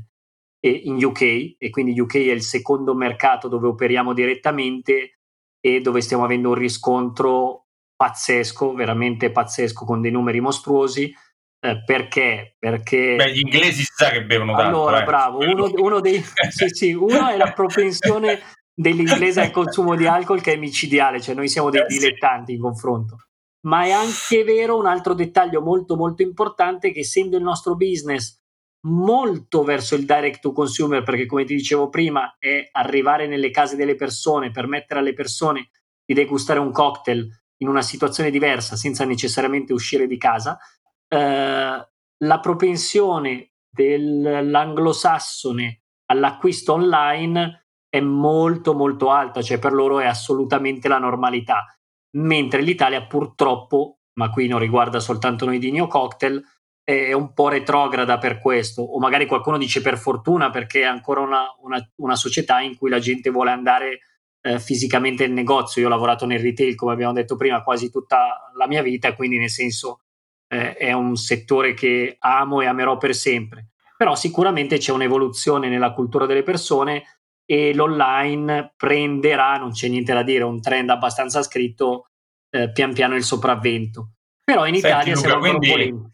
[0.61, 5.18] in UK e quindi UK è il secondo mercato dove operiamo direttamente
[5.59, 11.12] e dove stiamo avendo un riscontro pazzesco, veramente pazzesco con dei numeri mostruosi.
[11.64, 12.57] Eh, perché?
[12.59, 14.68] Perché Beh, gli inglesi si sa che bevono tanto.
[14.68, 15.05] Allora, eh.
[15.05, 18.40] bravo, uno, uno dei sì, sì, uno è la propensione
[18.75, 22.61] dell'inglese al consumo di alcol che è micidiale, cioè noi siamo dei eh, dilettanti in
[22.61, 23.29] confronto
[23.62, 28.40] ma è anche vero un altro dettaglio molto molto importante che essendo il nostro business
[28.85, 33.77] molto verso il direct to consumer perché come ti dicevo prima è arrivare nelle case
[33.77, 35.70] delle persone permettere alle persone
[36.05, 40.59] di degustare un cocktail in una situazione diversa senza necessariamente uscire di casa
[41.07, 50.88] eh, la propensione dell'anglosassone all'acquisto online è molto molto alta cioè per loro è assolutamente
[50.88, 51.66] la normalità
[52.16, 56.42] mentre l'Italia purtroppo, ma qui non riguarda soltanto noi di Neo Cocktail,
[56.85, 61.20] è un po' retrograda per questo, o magari qualcuno dice per fortuna perché è ancora
[61.20, 64.01] una, una, una società in cui la gente vuole andare
[64.42, 65.81] eh, fisicamente nel negozio.
[65.81, 69.38] Io ho lavorato nel retail, come abbiamo detto prima, quasi tutta la mia vita, quindi
[69.38, 70.01] nel senso
[70.48, 73.68] eh, è un settore che amo e amerò per sempre.
[73.96, 77.05] Però sicuramente c'è un'evoluzione nella cultura delle persone
[77.45, 82.07] e l'online prenderà, non c'è niente da dire, un trend abbastanza scritto,
[82.51, 84.13] eh, pian piano il sopravvento.
[84.45, 86.11] Però in Italia Senti, Luca, siamo quindi,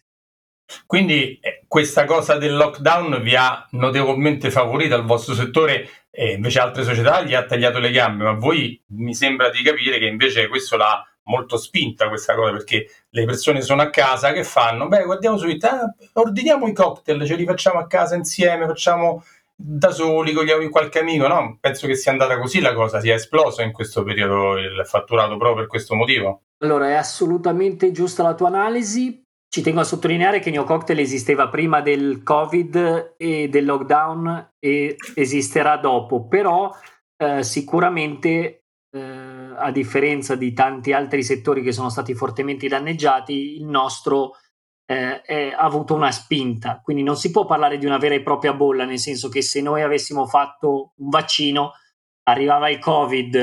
[0.87, 6.61] quindi eh, questa cosa del lockdown vi ha notevolmente favorito al vostro settore e invece
[6.61, 10.49] altre società gli ha tagliato le gambe, ma voi mi sembra di capire che invece
[10.49, 14.88] questo l'ha molto spinta questa cosa perché le persone sono a casa che fanno?
[14.88, 19.23] Beh, guardiamo su internet, ordiniamo i cocktail, ce li facciamo a casa insieme, facciamo
[19.61, 21.59] da soli, con qualche amico, no?
[21.61, 25.57] Penso che sia andata così la cosa, sia esploso in questo periodo il fatturato proprio
[25.57, 26.42] per questo motivo.
[26.62, 29.21] Allora, è assolutamente giusta la tua analisi.
[29.51, 34.94] Ci tengo a sottolineare che Neo Cocktail esisteva prima del Covid e del lockdown e
[35.14, 36.71] esisterà dopo, però
[37.16, 43.64] eh, sicuramente eh, a differenza di tanti altri settori che sono stati fortemente danneggiati, il
[43.64, 44.37] nostro
[44.90, 48.22] eh, è, ha avuto una spinta, quindi non si può parlare di una vera e
[48.22, 51.72] propria bolla, nel senso che se noi avessimo fatto un vaccino,
[52.22, 53.35] arrivava il Covid,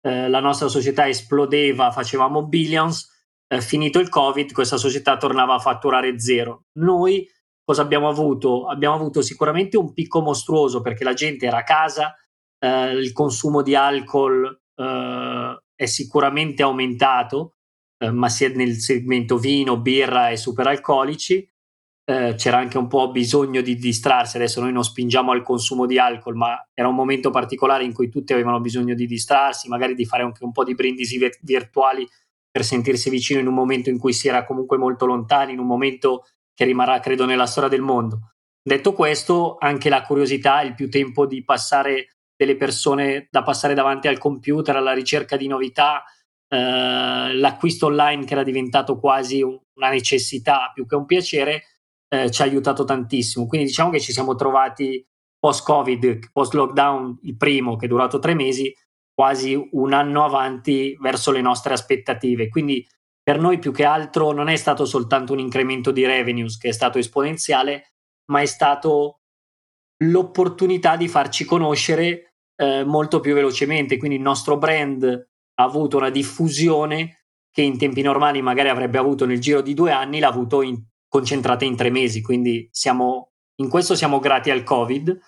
[0.00, 3.08] eh, la nostra società esplodeva, facevamo billions,
[3.46, 6.64] eh, finito il Covid, questa società tornava a fatturare zero.
[6.78, 7.28] Noi
[7.64, 8.66] cosa abbiamo avuto?
[8.66, 12.14] Abbiamo avuto sicuramente un picco mostruoso perché la gente era a casa,
[12.58, 17.57] eh, il consumo di alcol eh, è sicuramente aumentato,
[17.98, 21.48] eh, ma sia nel segmento vino, birra e superalcolici.
[22.04, 24.36] Eh, c'era anche un po' bisogno di distrarsi.
[24.36, 28.08] Adesso noi non spingiamo al consumo di alcol, ma era un momento particolare in cui
[28.08, 32.08] tutti avevano bisogno di distrarsi, magari di fare anche un po' di brindisi virtuali
[32.50, 35.66] per sentirsi vicino in un momento in cui si era comunque molto lontani, in un
[35.66, 38.32] momento che rimarrà, credo, nella storia del mondo.
[38.62, 44.08] Detto questo, anche la curiosità, il più tempo di passare delle persone da passare davanti
[44.08, 46.04] al computer alla ricerca di novità,
[46.48, 51.62] eh, l'acquisto online che era diventato quasi una necessità più che un piacere
[52.08, 53.46] eh, ci ha aiutato tantissimo.
[53.46, 55.06] Quindi diciamo che ci siamo trovati
[55.38, 58.74] post-Covid, post-lockdown, il primo che è durato tre mesi,
[59.14, 62.48] quasi un anno avanti verso le nostre aspettative.
[62.48, 62.86] Quindi
[63.22, 66.72] per noi più che altro non è stato soltanto un incremento di revenues che è
[66.72, 67.92] stato esponenziale,
[68.30, 69.20] ma è stato
[70.04, 73.98] l'opportunità di farci conoscere eh, molto più velocemente.
[73.98, 79.26] Quindi il nostro brand ha avuto una diffusione che in tempi normali magari avrebbe avuto
[79.26, 82.22] nel giro di due anni, l'ha avuto in, concentrata in tre mesi.
[82.22, 85.18] Quindi siamo, in questo siamo grati al Covid,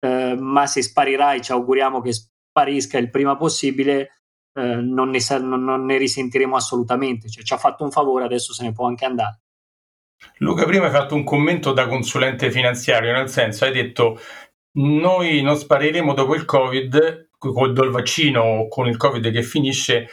[0.00, 4.22] eh, ma se sparirà e ci auguriamo che sparisca il prima possibile,
[4.52, 7.30] eh, non, ne, non, non, ne, risentiremo assolutamente.
[7.30, 9.40] Cioè, ci ha fatto un favore, adesso se ne può anche andare.
[10.38, 14.18] Luca, prima hai fatto un commento da consulente finanziario, nel senso hai detto
[14.72, 20.08] noi non spariremo dopo il Covid, con il vaccino o con il Covid che finisce,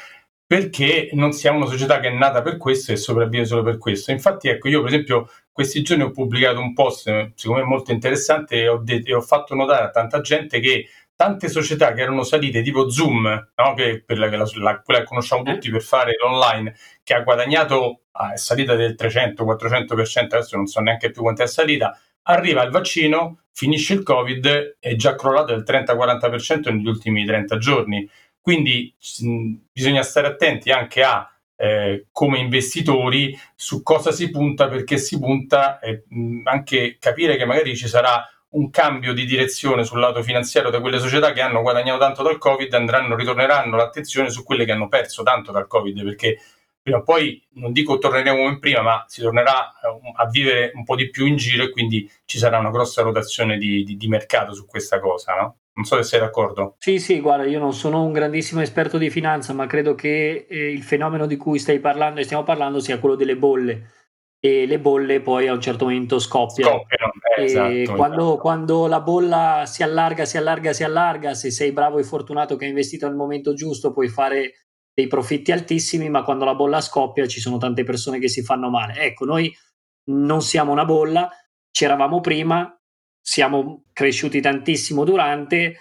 [0.45, 4.11] perché non siamo una società che è nata per questo e sopravvive solo per questo.
[4.11, 8.55] Infatti, ecco, io per esempio questi giorni ho pubblicato un post, secondo me molto interessante,
[8.55, 12.23] e ho, de- e ho fatto notare a tanta gente che tante società che erano
[12.23, 13.23] salite tipo Zoom,
[13.55, 13.73] no?
[13.73, 15.53] che per la, la, la, quella che conosciamo eh.
[15.53, 20.81] tutti per fare l'online, che ha guadagnato, ah, è salita del 300-400%, adesso non so
[20.81, 25.63] neanche più quanto è salita, arriva il vaccino, finisce il Covid, è già crollato del
[25.65, 28.09] 30-40% negli ultimi 30 giorni.
[28.39, 34.97] Quindi mh, bisogna stare attenti anche a eh, come investitori su cosa si punta, perché
[34.97, 36.03] si punta e
[36.43, 40.99] anche capire che magari ci sarà un cambio di direzione sul lato finanziario da quelle
[40.99, 45.23] società che hanno guadagnato tanto dal Covid andranno, ritorneranno l'attenzione su quelle che hanno perso
[45.23, 46.37] tanto dal Covid, perché
[46.85, 50.83] prima o poi, non dico torneremo come prima, ma si tornerà eh, a vivere un
[50.83, 54.07] po' di più in giro e quindi ci sarà una grossa rotazione di, di, di
[54.07, 55.57] mercato su questa cosa, no?
[55.73, 56.75] Non so se sei d'accordo.
[56.77, 60.71] Sì, sì, guarda, io non sono un grandissimo esperto di finanza, ma credo che eh,
[60.71, 63.89] il fenomeno di cui stai parlando e stiamo parlando sia quello delle bolle
[64.39, 66.77] e le bolle poi a un certo momento scoppiano.
[66.77, 68.37] scoppiano eh, esatto, quando, esatto.
[68.37, 72.65] quando, la bolla si allarga, si allarga, si allarga, se sei bravo e fortunato che
[72.65, 74.64] hai investito al momento giusto puoi fare
[74.95, 78.69] dei profitti altissimi, ma quando la bolla scoppia ci sono tante persone che si fanno
[78.69, 78.95] male.
[79.01, 79.53] Ecco, noi
[80.05, 81.29] non siamo una bolla,
[81.69, 82.73] c'eravamo prima,
[83.21, 85.75] siamo cresciuti tantissimo durante,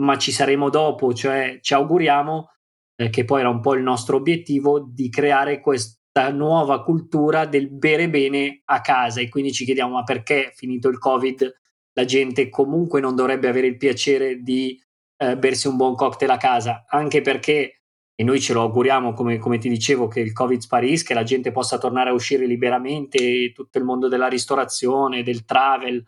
[0.00, 2.48] ma ci saremo dopo, cioè ci auguriamo,
[2.94, 5.98] eh, che poi era un po' il nostro obiettivo, di creare questo
[6.32, 10.98] nuova cultura del bere bene a casa e quindi ci chiediamo ma perché finito il
[10.98, 11.50] covid
[11.92, 14.78] la gente comunque non dovrebbe avere il piacere di
[15.16, 17.79] eh, bersi un buon cocktail a casa anche perché
[18.20, 21.22] e noi ce lo auguriamo come, come ti dicevo che il covid sparisca che la
[21.22, 26.04] gente possa tornare a uscire liberamente tutto il mondo della ristorazione del travel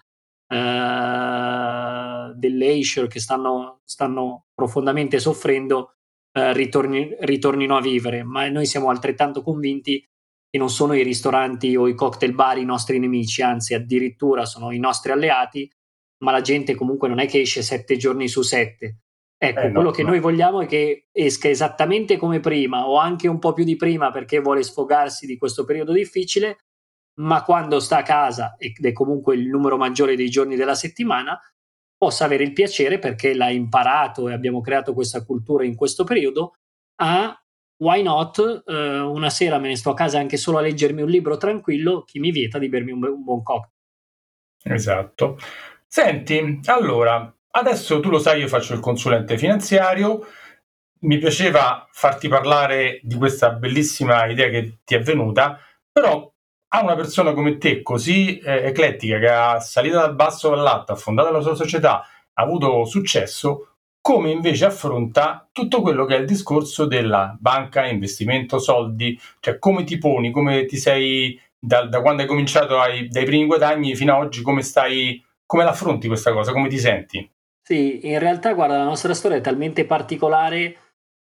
[0.47, 5.95] eh, del leisure che stanno, stanno profondamente soffrendo
[6.33, 10.07] eh, ritorni, ritornino a vivere, ma noi siamo altrettanto convinti
[10.51, 14.71] che non sono i ristoranti o i cocktail bar i nostri nemici, anzi addirittura sono
[14.71, 15.67] i nostri alleati,
[16.25, 18.99] ma la gente comunque non è che esce sette giorni su sette.
[19.45, 20.11] Ecco, eh, no, quello che no.
[20.11, 24.13] noi vogliamo è che esca esattamente come prima o anche un po' più di prima
[24.13, 26.59] perché vuole sfogarsi di questo periodo difficile,
[27.15, 31.37] ma quando sta a casa ed è comunque il numero maggiore dei giorni della settimana,
[31.97, 36.55] possa avere il piacere, perché l'ha imparato e abbiamo creato questa cultura in questo periodo,
[37.01, 37.37] a
[37.79, 38.63] why not?
[38.65, 42.05] Eh, una sera me ne sto a casa anche solo a leggermi un libro tranquillo,
[42.05, 43.73] chi mi vieta di bermi un, un buon cocktail.
[44.63, 45.37] Esatto.
[45.85, 50.27] Senti, allora, adesso tu lo sai, io faccio il consulente finanziario.
[51.01, 55.59] Mi piaceva farti parlare di questa bellissima idea che ti è venuta,
[55.91, 56.31] però
[56.75, 60.97] a una persona come te, così eh, eclettica, che ha salito dal basso all'alto, ha
[60.97, 66.27] fondato la sua società, ha avuto successo, come invece affronta tutto quello che è il
[66.27, 72.23] discorso della banca, investimento, soldi, cioè come ti poni, come ti sei, da, da quando
[72.23, 76.53] hai cominciato ai, dai primi guadagni fino ad oggi, come stai, come l'affronti questa cosa,
[76.53, 77.31] come ti senti?
[77.65, 80.77] Sì, in realtà guarda, la nostra storia è talmente particolare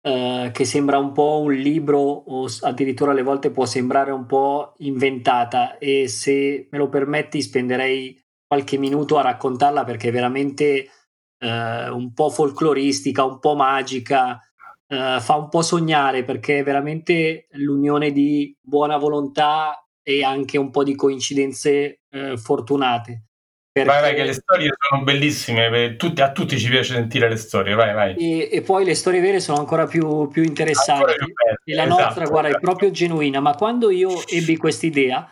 [0.01, 4.73] eh, che sembra un po' un libro o addirittura alle volte può sembrare un po'
[4.79, 10.89] inventata e se me lo permetti spenderei qualche minuto a raccontarla perché è veramente
[11.37, 14.39] eh, un po' folcloristica, un po' magica,
[14.87, 20.71] eh, fa un po' sognare perché è veramente l'unione di buona volontà e anche un
[20.71, 23.25] po' di coincidenze eh, fortunate.
[23.73, 23.89] Perché...
[23.89, 27.73] Vai, vai, che le storie sono bellissime, tutti, a tutti ci piace sentire le storie,
[27.73, 28.15] vai, vai.
[28.15, 31.15] E, e poi le storie vere sono ancora più, più interessanti.
[31.15, 32.63] Più e la esatto, nostra, guarda, esatto.
[32.63, 35.27] è proprio genuina, ma quando io ebbi quest'idea,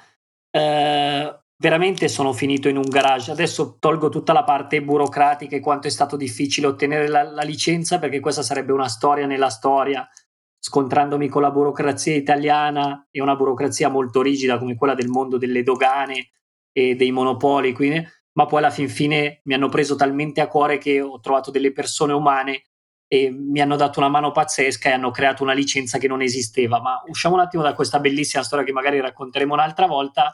[0.49, 3.30] eh, veramente sono finito in un garage.
[3.30, 7.99] Adesso tolgo tutta la parte burocratica e quanto è stato difficile ottenere la, la licenza,
[7.99, 10.09] perché questa sarebbe una storia nella storia,
[10.57, 15.61] scontrandomi con la burocrazia italiana e una burocrazia molto rigida come quella del mondo delle
[15.61, 16.32] dogane
[16.72, 17.72] e dei monopoli.
[17.72, 18.03] Quindi
[18.34, 21.71] ma poi alla fin fine mi hanno preso talmente a cuore che ho trovato delle
[21.71, 22.63] persone umane
[23.07, 26.79] e mi hanno dato una mano pazzesca e hanno creato una licenza che non esisteva.
[26.79, 30.34] Ma usciamo un attimo da questa bellissima storia che magari racconteremo un'altra volta.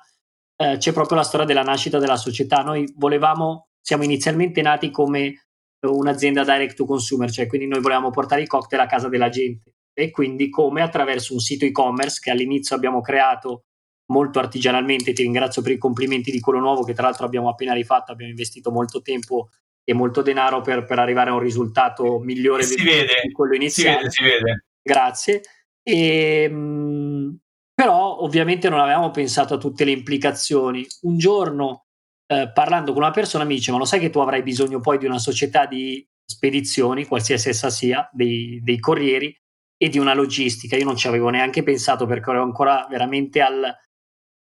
[0.56, 2.62] Eh, c'è proprio la storia della nascita della società.
[2.62, 5.48] Noi volevamo siamo inizialmente nati come
[5.80, 9.76] un'azienda direct to consumer, cioè quindi noi volevamo portare i cocktail a casa della gente
[9.94, 13.67] e quindi come attraverso un sito e-commerce che all'inizio abbiamo creato
[14.08, 17.74] molto artigianalmente, ti ringrazio per i complimenti di quello nuovo che tra l'altro abbiamo appena
[17.74, 19.50] rifatto, abbiamo investito molto tempo
[19.84, 23.56] e molto denaro per, per arrivare a un risultato migliore si di, vede, di quello
[23.56, 24.10] iniziale.
[24.10, 24.66] Si vede, si vede.
[24.82, 25.42] Grazie.
[25.82, 27.38] E, mh,
[27.74, 30.86] però ovviamente non avevamo pensato a tutte le implicazioni.
[31.04, 31.86] Un giorno
[32.28, 34.98] eh, parlando con una persona mi dice ma lo sai che tu avrai bisogno poi
[34.98, 39.34] di una società di spedizioni, qualsiasi essa sia, dei, dei corrieri
[39.78, 40.76] e di una logistica.
[40.76, 43.74] Io non ci avevo neanche pensato perché ero ancora veramente al,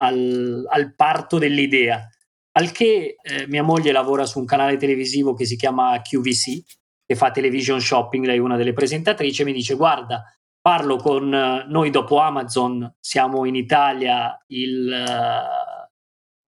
[0.03, 2.09] al, al parto dell'idea.
[2.53, 6.63] Al che eh, mia moglie lavora su un canale televisivo che si chiama QVC,
[7.07, 10.25] che fa television shopping, lei è una delle presentatrici, e mi dice guarda,
[10.61, 15.91] parlo con eh, noi dopo Amazon, siamo in Italia il, eh,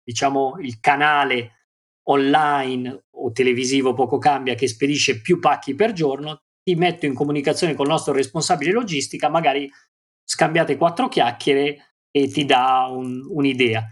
[0.03, 1.67] diciamo, il canale
[2.09, 7.75] online o televisivo poco cambia che spedisce più pacchi per giorno, ti metto in comunicazione
[7.75, 9.71] con il nostro responsabile logistica, magari
[10.25, 13.85] scambiate quattro chiacchiere e ti dà un, un'idea.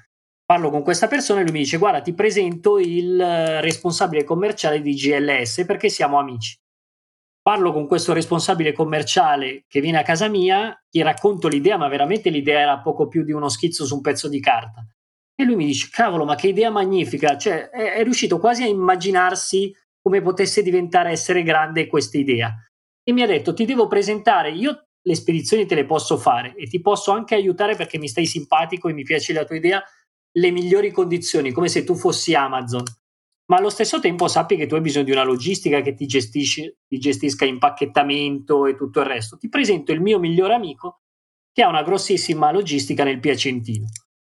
[0.45, 3.19] Parlo con questa persona e lui mi dice guarda ti presento il
[3.61, 6.57] responsabile commerciale di GLS perché siamo amici.
[7.43, 12.29] Parlo con questo responsabile commerciale che viene a casa mia, gli racconto l'idea, ma veramente
[12.29, 14.85] l'idea era poco più di uno schizzo su un pezzo di carta.
[15.35, 18.67] E lui mi dice, cavolo, ma che idea magnifica, cioè è, è riuscito quasi a
[18.67, 22.55] immaginarsi come potesse diventare essere grande questa idea.
[23.03, 26.67] E mi ha detto, ti devo presentare, io le spedizioni te le posso fare e
[26.67, 29.83] ti posso anche aiutare perché mi stai simpatico e mi piace la tua idea,
[30.33, 32.85] le migliori condizioni, come se tu fossi Amazon.
[33.47, 36.73] Ma allo stesso tempo sappi che tu hai bisogno di una logistica che ti, gestisci,
[36.87, 39.37] ti gestisca impacchettamento e tutto il resto.
[39.37, 41.01] Ti presento il mio migliore amico
[41.53, 43.87] che ha una grossissima logistica nel Piacentino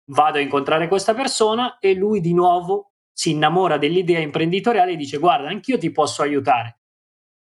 [0.09, 5.19] vado a incontrare questa persona e lui di nuovo si innamora dell'idea imprenditoriale e dice
[5.19, 6.78] guarda anch'io ti posso aiutare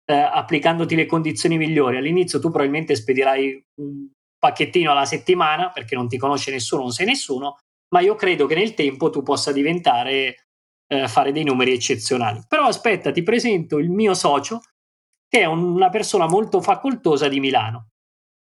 [0.06, 6.08] eh, applicandoti le condizioni migliori all'inizio tu probabilmente spedirai un pacchettino alla settimana perché non
[6.08, 7.58] ti conosce nessuno non sei nessuno
[7.90, 10.48] ma io credo che nel tempo tu possa diventare
[10.88, 14.62] eh, fare dei numeri eccezionali però aspetta ti presento il mio socio
[15.28, 17.92] che è una persona molto facoltosa di Milano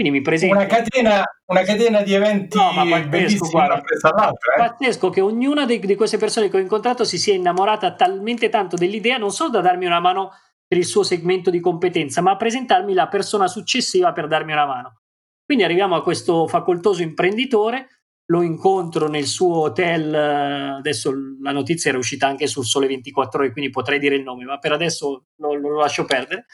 [0.01, 0.57] quindi mi presento.
[0.57, 4.57] Una catena, una catena di eventi no, ma pazzesco, guarda, eh?
[4.57, 8.77] pazzesco che ognuna di, di, queste persone che ho incontrato si sia innamorata talmente tanto
[8.77, 10.31] dell'idea, non solo da darmi una mano
[10.71, 14.67] per il suo segmento di competenza, ma a presentarmi la persona successiva per darmi una
[14.67, 15.01] mano.
[15.45, 17.89] Quindi arriviamo a questo facoltoso imprenditore,
[18.27, 23.51] lo incontro nel suo hotel, adesso la notizia era uscita anche sul Sole 24 ore,
[23.51, 26.47] quindi potrei dire il nome, ma per adesso lo, lo lascio perdere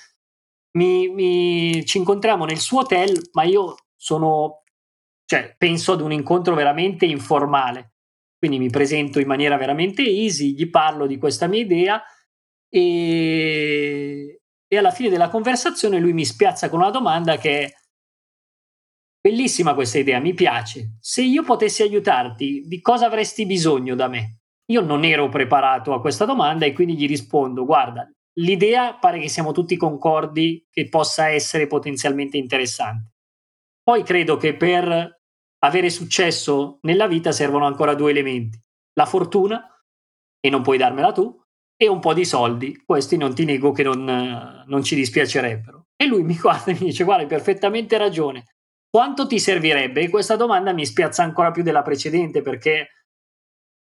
[0.76, 4.62] mi, mi, ci incontriamo nel suo hotel, ma io sono,
[5.24, 7.94] cioè, penso ad un incontro veramente informale.
[8.38, 12.02] Quindi mi presento in maniera veramente easy, gli parlo di questa mia idea
[12.68, 17.72] e, e alla fine della conversazione lui mi spiazza con una domanda che è
[19.20, 20.96] bellissima questa idea, mi piace.
[21.00, 24.40] Se io potessi aiutarti, di cosa avresti bisogno da me?
[24.66, 28.08] Io non ero preparato a questa domanda e quindi gli rispondo, guarda,
[28.38, 33.12] l'idea pare che siamo tutti concordi che possa essere potenzialmente interessante.
[33.82, 35.20] Poi credo che per
[35.58, 38.60] avere successo nella vita servono ancora due elementi,
[38.94, 39.64] la fortuna,
[40.40, 41.36] e non puoi darmela tu,
[41.76, 45.88] e un po' di soldi, questi non ti nego che non, non ci dispiacerebbero.
[45.96, 48.44] E lui mi guarda e mi dice, guarda, hai perfettamente ragione,
[48.88, 50.02] quanto ti servirebbe?
[50.02, 52.88] E questa domanda mi spiazza ancora più della precedente perché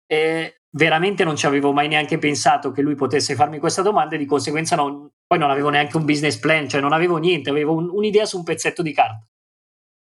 [0.07, 4.18] eh, veramente non ci avevo mai neanche pensato che lui potesse farmi questa domanda e
[4.18, 7.74] di conseguenza non, poi non avevo neanche un business plan, cioè non avevo niente, avevo
[7.74, 9.24] un, un'idea su un pezzetto di carta.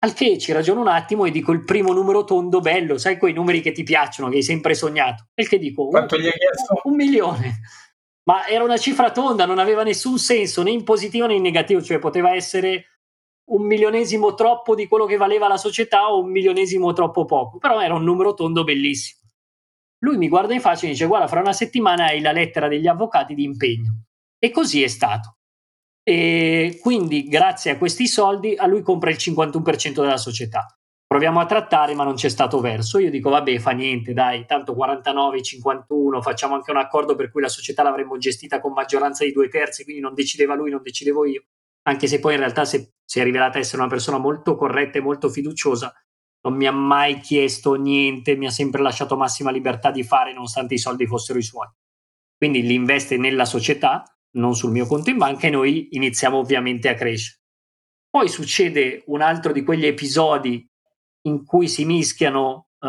[0.01, 3.33] Al che ci ragiono un attimo e dico il primo numero tondo bello, sai quei
[3.33, 5.29] numeri che ti piacciono, che hai sempre sognato.
[5.35, 6.81] E che dico, Quanto un, gli hai chiesto?
[6.85, 7.61] Un, milione.
[8.25, 11.83] Ma era una cifra tonda, non aveva nessun senso, né in positivo né in negativo,
[11.83, 12.99] cioè poteva essere
[13.51, 17.81] un milionesimo troppo di quello che valeva la società o un milionesimo troppo poco, però
[17.81, 19.19] era un numero tondo bellissimo.
[20.01, 22.87] Lui mi guarda in faccia e dice: Guarda, fra una settimana hai la lettera degli
[22.87, 24.05] avvocati di impegno.
[24.39, 25.38] E così è stato.
[26.09, 30.67] E quindi, grazie a questi soldi, a lui compra il 51% della società.
[31.07, 32.99] Proviamo a trattare, ma non c'è stato verso.
[32.99, 37.43] Io dico: Vabbè, fa niente, dai, tanto 49, 51, facciamo anche un accordo per cui
[37.43, 41.27] la società l'avremmo gestita con maggioranza di due terzi, quindi non decideva lui, non decidevo
[41.27, 41.45] io.
[41.83, 45.29] Anche se poi in realtà si è rivelata essere una persona molto corretta e molto
[45.29, 45.93] fiduciosa,
[46.41, 50.73] non mi ha mai chiesto niente, mi ha sempre lasciato massima libertà di fare nonostante
[50.73, 51.69] i soldi fossero i suoi.
[52.35, 56.89] Quindi li investe nella società, non sul mio conto in banca e noi iniziamo ovviamente
[56.89, 57.41] a crescere.
[58.11, 60.67] Poi succede un altro di quegli episodi
[61.23, 62.89] in cui si mischiano eh,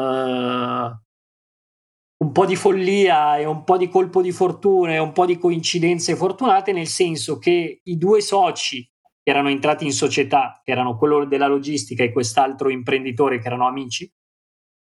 [2.22, 5.38] un po' di follia e un po' di colpo di fortuna e un po' di
[5.38, 8.90] coincidenze fortunate, nel senso che i due soci
[9.22, 13.68] che erano entrati in società, che erano quello della logistica e quest'altro imprenditore che erano
[13.68, 14.12] amici,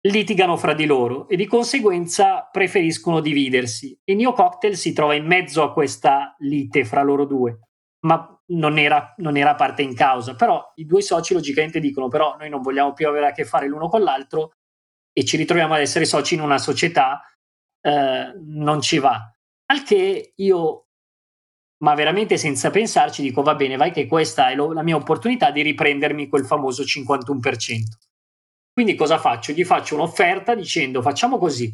[0.10, 4.00] litigano fra di loro e di conseguenza preferiscono dividersi.
[4.04, 7.60] Il mio cocktail si trova in mezzo a questa lite fra loro due,
[8.06, 10.36] ma non era, non era parte in causa.
[10.36, 13.68] Però i due soci logicamente dicono: però noi non vogliamo più avere a che fare
[13.68, 14.52] l'uno con l'altro
[15.12, 17.22] e ci ritroviamo ad essere soci in una società,
[17.82, 19.32] eh, non ci va.
[19.70, 20.88] Al che io,
[21.84, 25.50] ma veramente senza pensarci, dico: va bene, vai che questa è lo, la mia opportunità
[25.52, 28.07] di riprendermi quel famoso 51%.
[28.78, 29.54] Quindi cosa faccio?
[29.54, 31.74] Gli faccio un'offerta dicendo facciamo così,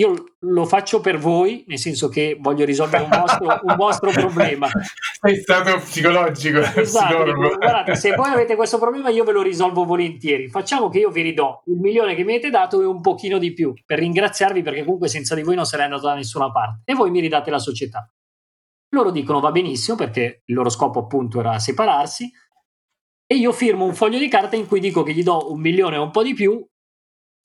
[0.00, 4.68] io lo faccio per voi, nel senso che voglio risolvere un vostro, un vostro problema.
[5.20, 6.58] Sei stato psicologico.
[6.58, 10.48] Esatto, guardate, se voi avete questo problema io ve lo risolvo volentieri.
[10.48, 13.52] Facciamo che io vi ridò il milione che mi avete dato e un pochino di
[13.52, 16.80] più, per ringraziarvi perché comunque senza di voi non sarei andato da nessuna parte.
[16.84, 18.12] E voi mi ridate la società.
[18.88, 22.28] Loro dicono va benissimo perché il loro scopo appunto era separarsi
[23.26, 25.96] e io firmo un foglio di carta in cui dico che gli do un milione
[25.96, 26.64] o un po' di più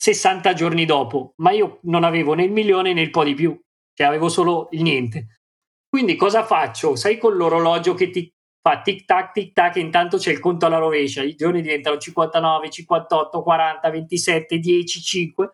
[0.02, 3.60] 60 giorni dopo, ma io non avevo né il milione né il po' di più,
[3.94, 5.40] cioè avevo solo il niente.
[5.90, 6.96] Quindi cosa faccio?
[6.96, 10.66] Sai con l'orologio che ti fa tic tac tic tac e intanto c'è il conto
[10.66, 15.50] alla rovescia, i giorni diventano 59, 58, 40, 27, 10, 5.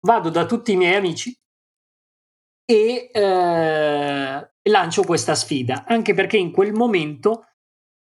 [0.00, 1.36] Vado da tutti i miei amici
[2.64, 7.46] e eh, lancio questa sfida, anche perché in quel momento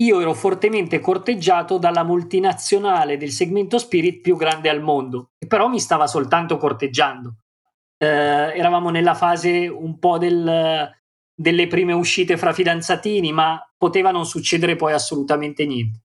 [0.00, 5.68] io ero fortemente corteggiato dalla multinazionale del segmento Spirit più grande al mondo, che però
[5.68, 7.36] mi stava soltanto corteggiando.
[7.98, 10.90] Eh, eravamo nella fase un po' del,
[11.34, 16.04] delle prime uscite fra fidanzatini, ma poteva non succedere poi assolutamente niente.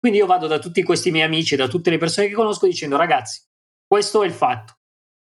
[0.00, 2.96] Quindi io vado da tutti questi miei amici, da tutte le persone che conosco, dicendo
[2.96, 3.42] ragazzi,
[3.86, 4.74] questo è il fatto.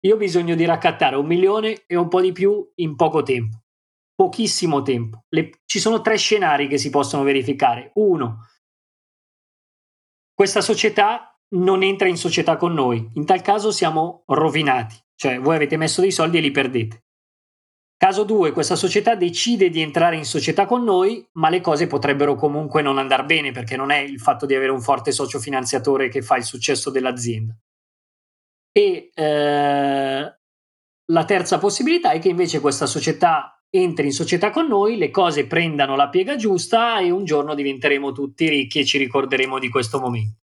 [0.02, 3.63] Io ho bisogno di raccattare un milione e un po' di più in poco tempo
[4.16, 5.26] pochissimo tempo.
[5.30, 7.92] Le, ci sono tre scenari che si possono verificare.
[7.96, 8.48] Uno,
[10.34, 15.56] questa società non entra in società con noi, in tal caso siamo rovinati, cioè voi
[15.56, 17.04] avete messo dei soldi e li perdete.
[17.96, 22.36] Caso 2, questa società decide di entrare in società con noi, ma le cose potrebbero
[22.36, 26.10] comunque non andare bene perché non è il fatto di avere un forte socio finanziatore
[26.10, 27.56] che fa il successo dell'azienda.
[28.74, 30.38] E eh,
[31.06, 35.48] la terza possibilità è che invece questa società entri in società con noi, le cose
[35.48, 40.00] prendano la piega giusta e un giorno diventeremo tutti ricchi e ci ricorderemo di questo
[40.00, 40.38] momento.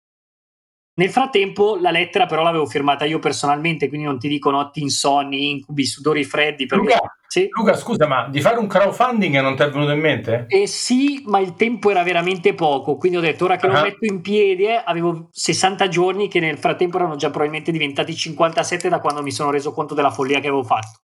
[0.98, 5.50] Nel frattempo la lettera però l'avevo firmata io personalmente, quindi non ti dico notti insonni,
[5.50, 6.66] incubi, sudori freddi.
[6.66, 6.84] Perché...
[6.84, 7.48] Luca, sì?
[7.50, 10.46] Luca, scusa, ma di fare un crowdfunding non ti è venuto in mente?
[10.48, 13.74] Eh sì, ma il tempo era veramente poco, quindi ho detto ora che uh-huh.
[13.74, 18.14] lo metto in piedi, eh, avevo 60 giorni che nel frattempo erano già probabilmente diventati
[18.14, 21.00] 57 da quando mi sono reso conto della follia che avevo fatto.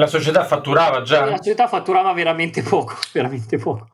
[0.00, 1.26] La società fatturava già?
[1.26, 3.90] La società fatturava veramente poco, veramente poco.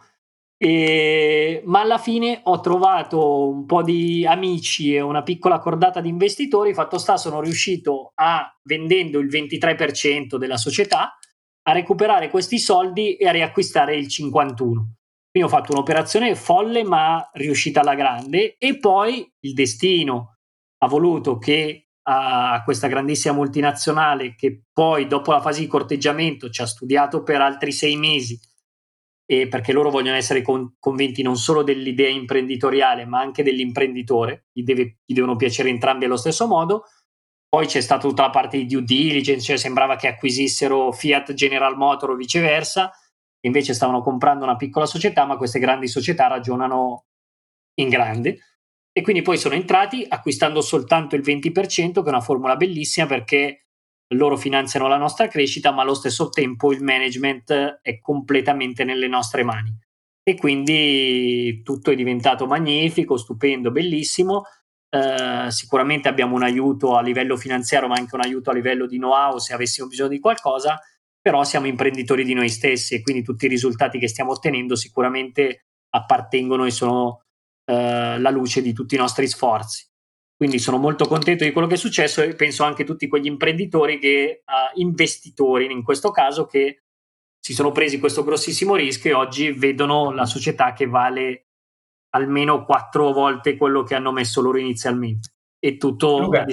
[0.56, 6.08] E, ma alla fine ho trovato un po' di amici e una piccola cordata di
[6.08, 6.74] investitori.
[6.74, 11.18] Fatto sta, sono riuscito a, vendendo il 23% della società,
[11.64, 14.54] a recuperare questi soldi e a riacquistare il 51%.
[14.56, 20.36] Quindi ho fatto un'operazione folle ma riuscita alla grande e poi il destino
[20.78, 26.62] ha voluto che a questa grandissima multinazionale che poi dopo la fase di corteggiamento ci
[26.62, 28.38] ha studiato per altri sei mesi.
[29.28, 34.62] E perché loro vogliono essere con, convinti non solo dell'idea imprenditoriale ma anche dell'imprenditore, gli,
[34.62, 36.84] deve, gli, devono piacere entrambi allo stesso modo.
[37.48, 41.76] Poi c'è stata tutta la parte di due diligence, cioè sembrava che acquisissero Fiat General
[41.76, 42.92] Motor o viceversa,
[43.40, 47.06] invece stavano comprando una piccola società, ma queste grandi società ragionano
[47.78, 48.38] in grande
[48.96, 51.52] e quindi poi sono entrati acquistando soltanto il 20%,
[51.92, 53.66] che è una formula bellissima perché
[54.14, 59.42] loro finanziano la nostra crescita, ma allo stesso tempo il management è completamente nelle nostre
[59.42, 59.78] mani.
[60.22, 64.44] E quindi tutto è diventato magnifico, stupendo, bellissimo.
[64.88, 68.96] Eh, sicuramente abbiamo un aiuto a livello finanziario, ma anche un aiuto a livello di
[68.96, 70.80] know-how se avessimo bisogno di qualcosa,
[71.20, 75.66] però siamo imprenditori di noi stessi e quindi tutti i risultati che stiamo ottenendo sicuramente
[75.90, 77.25] appartengono e sono
[77.66, 79.84] eh, la luce di tutti i nostri sforzi.
[80.36, 83.26] Quindi sono molto contento di quello che è successo e penso anche a tutti quegli
[83.26, 86.82] imprenditori che, uh, investitori in questo caso, che
[87.40, 91.46] si sono presi questo grossissimo rischio e oggi vedono la società che vale
[92.10, 95.30] almeno quattro volte quello che hanno messo loro inizialmente.
[95.58, 96.44] E tutto Luca,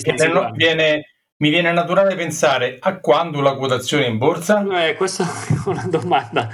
[0.53, 1.05] viene,
[1.37, 4.87] mi viene naturale pensare a quando la quotazione in borsa?
[4.87, 6.49] Eh, questa è una domanda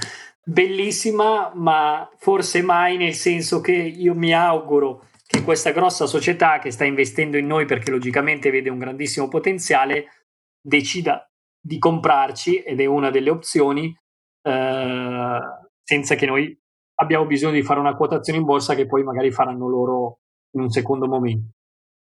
[0.49, 6.71] bellissima, ma forse mai nel senso che io mi auguro che questa grossa società che
[6.71, 10.07] sta investendo in noi perché logicamente vede un grandissimo potenziale
[10.59, 11.29] decida
[11.61, 13.95] di comprarci ed è una delle opzioni
[14.41, 15.39] eh,
[15.83, 16.57] senza che noi
[16.95, 20.19] abbiamo bisogno di fare una quotazione in borsa che poi magari faranno loro
[20.55, 21.58] in un secondo momento.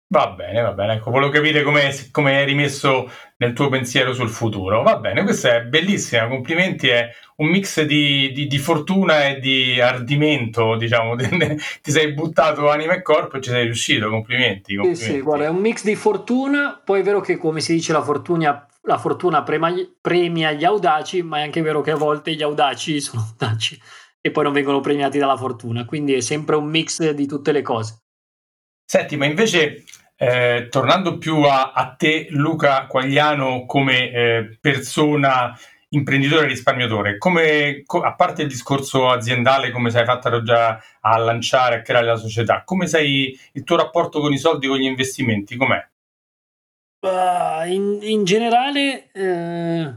[0.07, 0.93] Va bene, va bene.
[0.93, 4.83] Ecco, volevo capire come, come hai rimesso nel tuo pensiero sul futuro.
[4.83, 6.27] Va bene, questa è bellissima.
[6.27, 10.75] Complimenti, è un mix di, di, di fortuna e di ardimento.
[10.75, 11.15] Diciamo,
[11.81, 14.09] ti sei buttato anima e corpo e ci sei riuscito.
[14.09, 14.77] Complimenti.
[14.83, 16.79] Sì, sì, guarda, è un mix di fortuna.
[16.83, 21.23] Poi è vero che, come si dice, la fortuna, la fortuna premia, premia gli audaci,
[21.23, 23.81] ma è anche vero che a volte gli audaci sono audaci
[24.21, 25.85] e poi non vengono premiati dalla fortuna.
[25.85, 28.02] Quindi è sempre un mix di tutte le cose.
[28.85, 29.83] Senti, ma invece
[30.15, 35.57] eh, tornando più a, a, te, Luca Quagliano, come eh, persona
[35.89, 41.17] imprenditore e risparmiatore, come, co- a parte il discorso aziendale, come sei fatta già a
[41.17, 44.85] lanciare, a creare la società, come sei il tuo rapporto con i soldi, con gli
[44.85, 45.87] investimenti, com'è?
[46.99, 49.93] Uh, in, in, generale eh,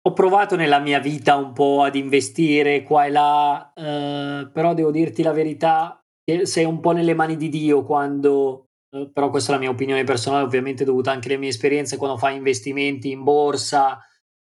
[0.00, 4.90] ho provato nella mia vita un po' ad investire qua e là, eh, però devo
[4.90, 6.02] dirti la verità,
[6.42, 8.66] sei un po' nelle mani di Dio quando
[8.96, 12.16] eh, però questa è la mia opinione personale, ovviamente dovuta anche alle mie esperienze quando
[12.16, 14.00] fai investimenti in borsa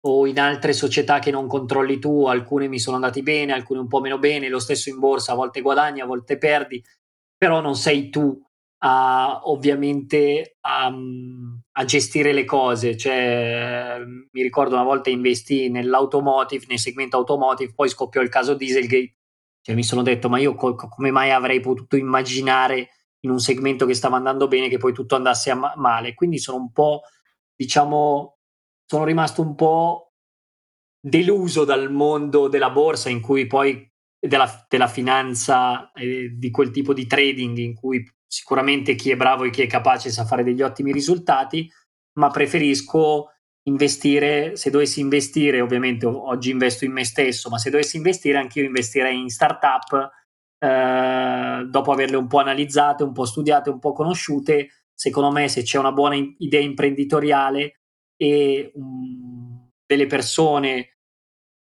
[0.05, 3.87] o in altre società che non controlli tu, alcune mi sono andati bene, alcune un
[3.87, 6.83] po' meno bene, lo stesso in borsa, a volte guadagni, a volte perdi,
[7.37, 8.37] però non sei tu
[8.79, 10.93] a, ovviamente a,
[11.71, 13.97] a gestire le cose, cioè,
[14.31, 19.15] mi ricordo una volta investì nell'automotive, nel segmento automotive, poi scoppiò il caso Dieselgate,
[19.63, 22.89] cioè mi sono detto ma io co- come mai avrei potuto immaginare
[23.21, 26.13] in un segmento che stava andando bene che poi tutto andasse a ma- male.
[26.13, 27.03] Quindi sono un po',
[27.55, 28.39] diciamo,
[28.85, 30.11] sono rimasto un po'
[30.99, 33.89] deluso dal mondo della borsa in cui poi
[34.19, 39.45] della, della finanza eh, di quel tipo di trading in cui sicuramente chi è bravo
[39.45, 41.69] e chi è capace sa fare degli ottimi risultati,
[42.19, 43.32] ma preferisco
[43.63, 48.63] investire, se dovessi investire, ovviamente oggi investo in me stesso, ma se dovessi investire anch'io
[48.63, 50.11] investirei in startup
[50.59, 55.63] eh, dopo averle un po' analizzate, un po' studiate, un po' conosciute, secondo me se
[55.63, 57.79] c'è una buona idea imprenditoriale
[58.17, 60.97] e um, delle persone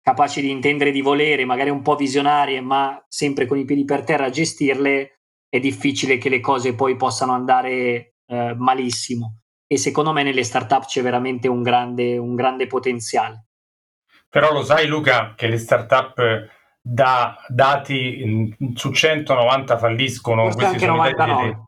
[0.01, 4.05] capaci di intendere di volere, magari un po' visionarie, ma sempre con i piedi per
[4.05, 5.18] terra a gestirle,
[5.49, 9.41] è difficile che le cose poi possano andare eh, malissimo.
[9.67, 13.47] E secondo me nelle startup c'è veramente un grande, un grande potenziale.
[14.29, 16.49] Però lo sai Luca che le startup
[16.81, 20.51] da dati su 190 falliscono.
[20.51, 21.64] Forse anche 99.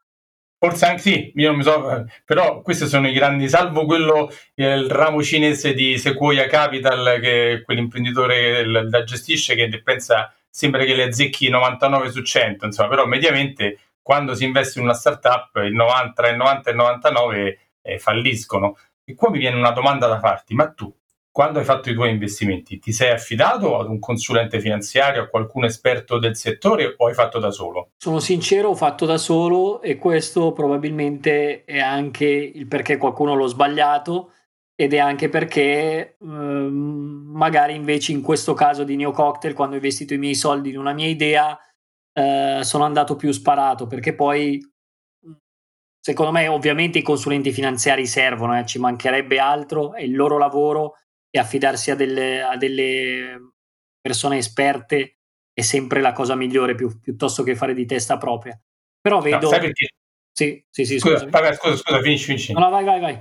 [0.60, 4.90] Forse anche sì, io non mi so, però questi sono i grandi, salvo quello, il
[4.90, 11.48] ramo cinese di Sequoia Capital, che quell'imprenditore da gestisce che pensa, sembra che le azzecchi
[11.48, 16.28] 99 su 100, insomma, però mediamente quando si investe in una startup il 90, tra
[16.28, 17.58] il 90 e il 99
[17.88, 18.76] eh, falliscono.
[19.04, 20.94] E qua mi viene una domanda da farti, ma tu
[21.38, 25.66] quando hai fatto i tuoi investimenti, ti sei affidato ad un consulente finanziario, a qualcun
[25.66, 27.90] esperto del settore o hai fatto da solo?
[27.96, 33.46] Sono sincero, ho fatto da solo e questo probabilmente è anche il perché qualcuno l'ho
[33.46, 34.32] sbagliato
[34.74, 39.78] ed è anche perché ehm, magari invece in questo caso di Neo Cocktail, quando ho
[39.78, 41.56] investito i miei soldi in una mia idea,
[42.14, 44.60] eh, sono andato più sparato perché poi
[46.00, 50.96] secondo me ovviamente i consulenti finanziari servono, eh, ci mancherebbe altro, è il loro lavoro
[51.30, 53.52] e affidarsi a delle, a delle
[54.00, 55.18] persone esperte
[55.52, 58.58] è sempre la cosa migliore più, piuttosto che fare di testa propria.
[59.00, 59.40] Però vedo...
[59.40, 59.88] No, sai perché?
[60.32, 60.98] Sì, sì, sì.
[61.00, 62.52] Scusa, scusa, scusa, finisci, finisci.
[62.52, 63.20] No, no, vai, vai, vai.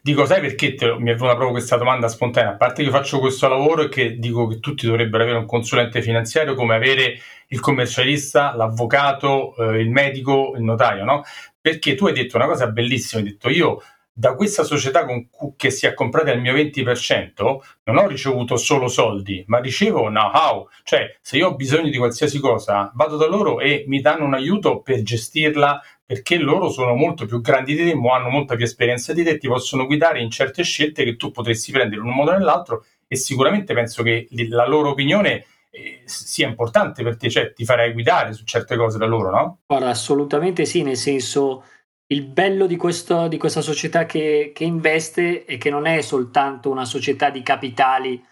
[0.00, 2.52] Dico, sai perché te, mi è venuta proprio questa domanda spontanea?
[2.52, 5.46] A parte che io faccio questo lavoro e che dico che tutti dovrebbero avere un
[5.46, 7.18] consulente finanziario come avere
[7.48, 11.22] il commercialista, l'avvocato, eh, il medico, il notaio, no?
[11.60, 13.80] Perché tu hai detto una cosa bellissima, hai detto io
[14.16, 18.86] da questa società con che si è comprata il mio 20% non ho ricevuto solo
[18.86, 23.58] soldi, ma ricevo know-how, cioè se io ho bisogno di qualsiasi cosa vado da loro
[23.58, 27.92] e mi danno un aiuto per gestirla perché loro sono molto più grandi di te,
[27.92, 31.72] hanno molta più esperienza di te, ti possono guidare in certe scelte che tu potresti
[31.72, 36.46] prendere in un modo o nell'altro e sicuramente penso che la loro opinione eh, sia
[36.46, 39.58] importante per te, cioè ti farai guidare su certe cose da loro, no?
[39.66, 41.64] Guarda, assolutamente sì, nel senso
[42.08, 46.70] il bello di, questo, di questa società che, che, investe è che non è soltanto
[46.70, 48.22] una società di capitali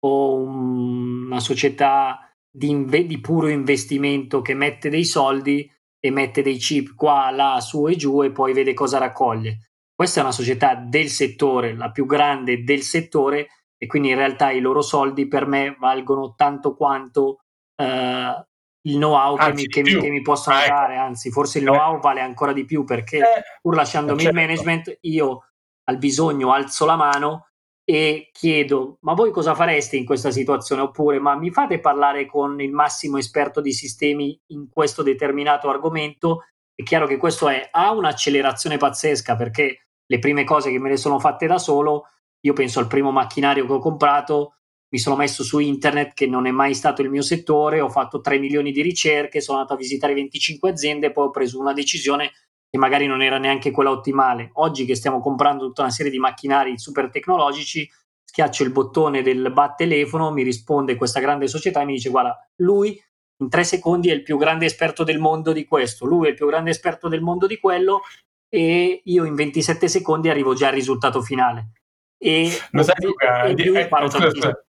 [0.00, 5.70] o un, una società di, inve- di, puro investimento che mette dei soldi
[6.00, 9.70] e mette dei chip qua, là, su e giù e poi vede cosa raccoglie.
[9.94, 14.50] Questa è una società del settore, la più grande del settore e quindi in realtà
[14.50, 17.40] i loro soldi per me valgono tanto quanto
[17.76, 18.46] eh,
[18.82, 20.74] il know-how che, mi, che, mi, che mi, possono ah, ecco.
[20.74, 24.36] dare, anzi forse il know-how vale ancora di più perché eh, pur lasciandomi certo.
[24.36, 25.48] il management io
[25.84, 27.47] al bisogno alzo la mano
[27.90, 30.82] e chiedo ma voi cosa fareste in questa situazione?
[30.82, 36.48] Oppure ma mi fate parlare con il massimo esperto di sistemi in questo determinato argomento?
[36.74, 40.98] È chiaro che questo è ha un'accelerazione pazzesca perché le prime cose che me le
[40.98, 42.04] sono fatte da solo
[42.40, 44.56] io penso al primo macchinario che ho comprato
[44.90, 48.20] mi sono messo su internet che non è mai stato il mio settore ho fatto
[48.20, 52.32] 3 milioni di ricerche sono andato a visitare 25 aziende poi ho preso una decisione
[52.70, 54.50] che magari non era neanche quella ottimale.
[54.54, 57.88] Oggi che stiamo comprando tutta una serie di macchinari super tecnologici,
[58.24, 62.36] schiaccio il bottone del bat telefono, mi risponde questa grande società e mi dice guarda,
[62.56, 63.00] lui
[63.40, 66.34] in tre secondi è il più grande esperto del mondo di questo, lui è il
[66.34, 68.02] più grande esperto del mondo di quello
[68.48, 71.70] e io in 27 secondi arrivo già al risultato finale.
[72.18, 74.62] E lo sai Luca, e di, eh, scusa.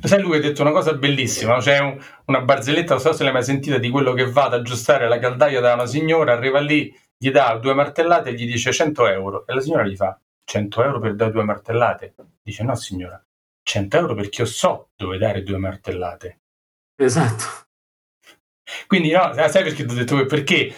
[0.00, 3.24] Lo sai, lui ha detto una cosa bellissima, c'è un, una barzelletta, non so se
[3.24, 6.60] l'hai mai sentita, di quello che va ad aggiustare la caldaia da una signora, arriva
[6.60, 9.46] lì, gli dà due martellate e gli dice 100 euro.
[9.46, 12.14] E la signora gli fa 100 euro per dare due martellate?
[12.42, 13.24] Dice no signora,
[13.62, 16.40] 100 euro perché io so dove dare due martellate.
[16.96, 17.44] Esatto.
[18.88, 20.74] Quindi no, sai perché ti ho detto perché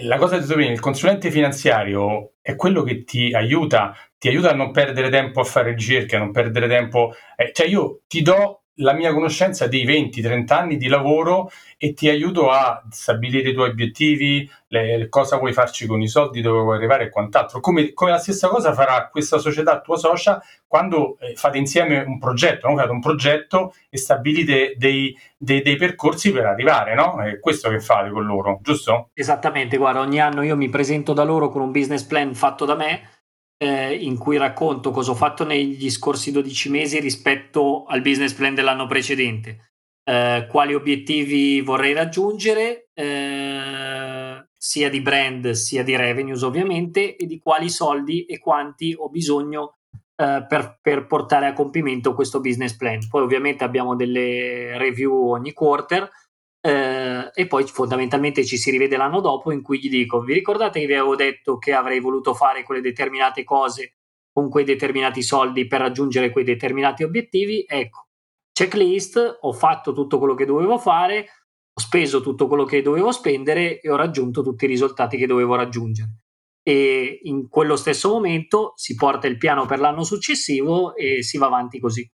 [0.00, 4.54] la cosa di prima, il consulente finanziario è quello che ti aiuta, ti aiuta a
[4.54, 8.62] non perdere tempo a fare ricerche, a non perdere tempo, eh, cioè io ti do
[8.76, 13.70] la mia conoscenza dei 20-30 anni di lavoro e ti aiuto a stabilire i tuoi
[13.70, 17.60] obiettivi, le, cosa vuoi farci con i soldi, dove vuoi arrivare e quant'altro.
[17.60, 22.18] Come, come la stessa cosa farà questa società tua socia quando eh, fate insieme un
[22.18, 22.76] progetto, no?
[22.76, 27.22] fate un progetto e stabilite dei, dei, dei percorsi per arrivare, no?
[27.22, 29.10] È questo che fate con loro, giusto?
[29.14, 32.74] Esattamente, guarda, ogni anno io mi presento da loro con un business plan fatto da
[32.74, 33.10] me
[33.58, 38.54] eh, in cui racconto cosa ho fatto negli scorsi 12 mesi rispetto al business plan
[38.54, 39.72] dell'anno precedente,
[40.04, 47.38] eh, quali obiettivi vorrei raggiungere, eh, sia di brand sia di revenues ovviamente, e di
[47.38, 49.78] quali soldi e quanti ho bisogno
[50.16, 53.00] eh, per, per portare a compimento questo business plan.
[53.08, 56.08] Poi ovviamente abbiamo delle review ogni quarter
[56.66, 60.80] eh, e poi fondamentalmente ci si rivede l'anno dopo in cui gli dico vi ricordate
[60.80, 63.94] che vi avevo detto che avrei voluto fare quelle determinate cose
[64.32, 67.64] con quei determinati soldi per raggiungere quei determinati obiettivi?
[67.66, 68.08] Ecco
[68.52, 71.26] checklist ho fatto tutto quello che dovevo fare
[71.72, 75.54] ho speso tutto quello che dovevo spendere e ho raggiunto tutti i risultati che dovevo
[75.54, 76.22] raggiungere.
[76.62, 81.46] E in quello stesso momento si porta il piano per l'anno successivo e si va
[81.46, 82.10] avanti così.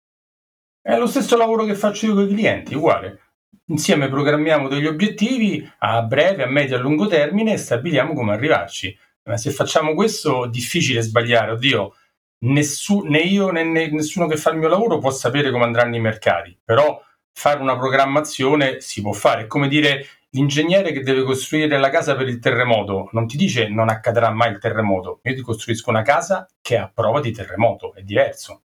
[0.82, 3.31] È lo stesso lavoro che faccio io con i clienti uguale
[3.68, 8.34] Insieme programmiamo degli obiettivi a breve, a medio e a lungo termine e stabiliamo come
[8.34, 8.98] arrivarci.
[9.24, 11.52] Ma se facciamo questo, difficile sbagliare.
[11.52, 11.94] Oddio,
[12.40, 15.96] nessu- né io né, né nessuno che fa il mio lavoro può sapere come andranno
[15.96, 17.02] i mercati, però
[17.34, 19.44] fare una programmazione si può fare.
[19.44, 23.68] È come dire l'ingegnere che deve costruire la casa per il terremoto non ti dice
[23.68, 25.20] non accadrà mai il terremoto.
[25.24, 28.64] Io ti costruisco una casa che è a prova di terremoto, è diverso.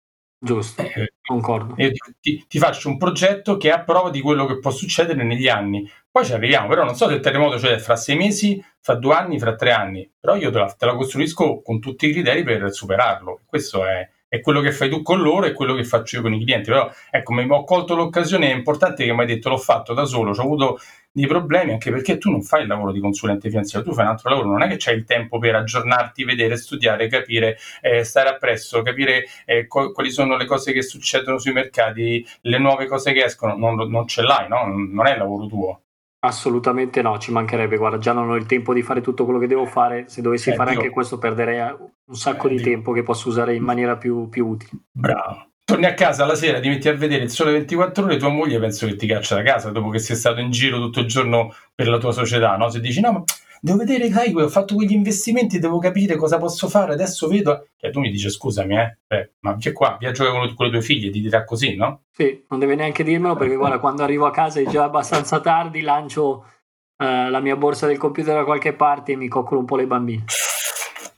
[0.41, 1.75] Giusto, eh, concordo.
[1.79, 5.25] Io ti, ti, faccio un progetto che è a prova di quello che può succedere
[5.25, 5.91] negli anni.
[6.09, 9.15] Poi ci arriviamo, però non so se il terremoto c'è fra sei mesi, fra due
[9.15, 10.09] anni, fra tre anni.
[10.19, 13.41] Però io te la, te la costruisco con tutti i criteri per superarlo.
[13.47, 16.33] Questo è, è quello che fai tu con loro e quello che faccio io con
[16.33, 16.71] i clienti.
[16.71, 20.05] Però, ecco, mi ho colto l'occasione, è importante che mi hai detto l'ho fatto da
[20.05, 20.79] solo, ho avuto
[21.19, 24.13] dei problemi anche perché tu non fai il lavoro di consulente finanziario, tu fai un
[24.13, 28.29] altro lavoro, non è che c'hai il tempo per aggiornarti, vedere, studiare, capire, eh, stare
[28.29, 33.13] appresso, capire eh, co- quali sono le cose che succedono sui mercati, le nuove cose
[33.13, 34.65] che escono, non, non ce l'hai, no?
[34.67, 35.83] Non è il lavoro tuo.
[36.21, 37.77] Assolutamente no, ci mancherebbe.
[37.77, 40.09] Guarda, già non ho il tempo di fare tutto quello che devo fare.
[40.09, 40.81] Se dovessi eh, fare Dio.
[40.81, 42.65] anche questo, perderei un sacco eh, di Dio.
[42.65, 44.73] tempo che posso usare in maniera più, più utile.
[44.91, 45.48] Bravo.
[45.69, 48.59] Torni a casa la sera, ti metti a vedere il sole 24 ore, tua moglie
[48.59, 51.55] penso che ti caccia da casa dopo che sei stato in giro tutto il giorno
[51.75, 52.71] per la tua società, no?
[52.71, 53.25] Se dici no, ma
[53.61, 57.67] devo vedere dai, ho fatto quegli investimenti, devo capire cosa posso fare, adesso vedo.
[57.79, 60.81] E tu mi dici scusami, eh, eh ma c'è qua, viaggio con, con le tue
[60.81, 62.05] figlie, ti dirà così, no?
[62.13, 65.83] Sì, non deve neanche dirmelo perché guarda, quando arrivo a casa è già abbastanza tardi,
[65.83, 66.47] lancio
[66.97, 69.87] uh, la mia borsa del computer da qualche parte e mi coccolo un po' le
[69.87, 70.25] bambine.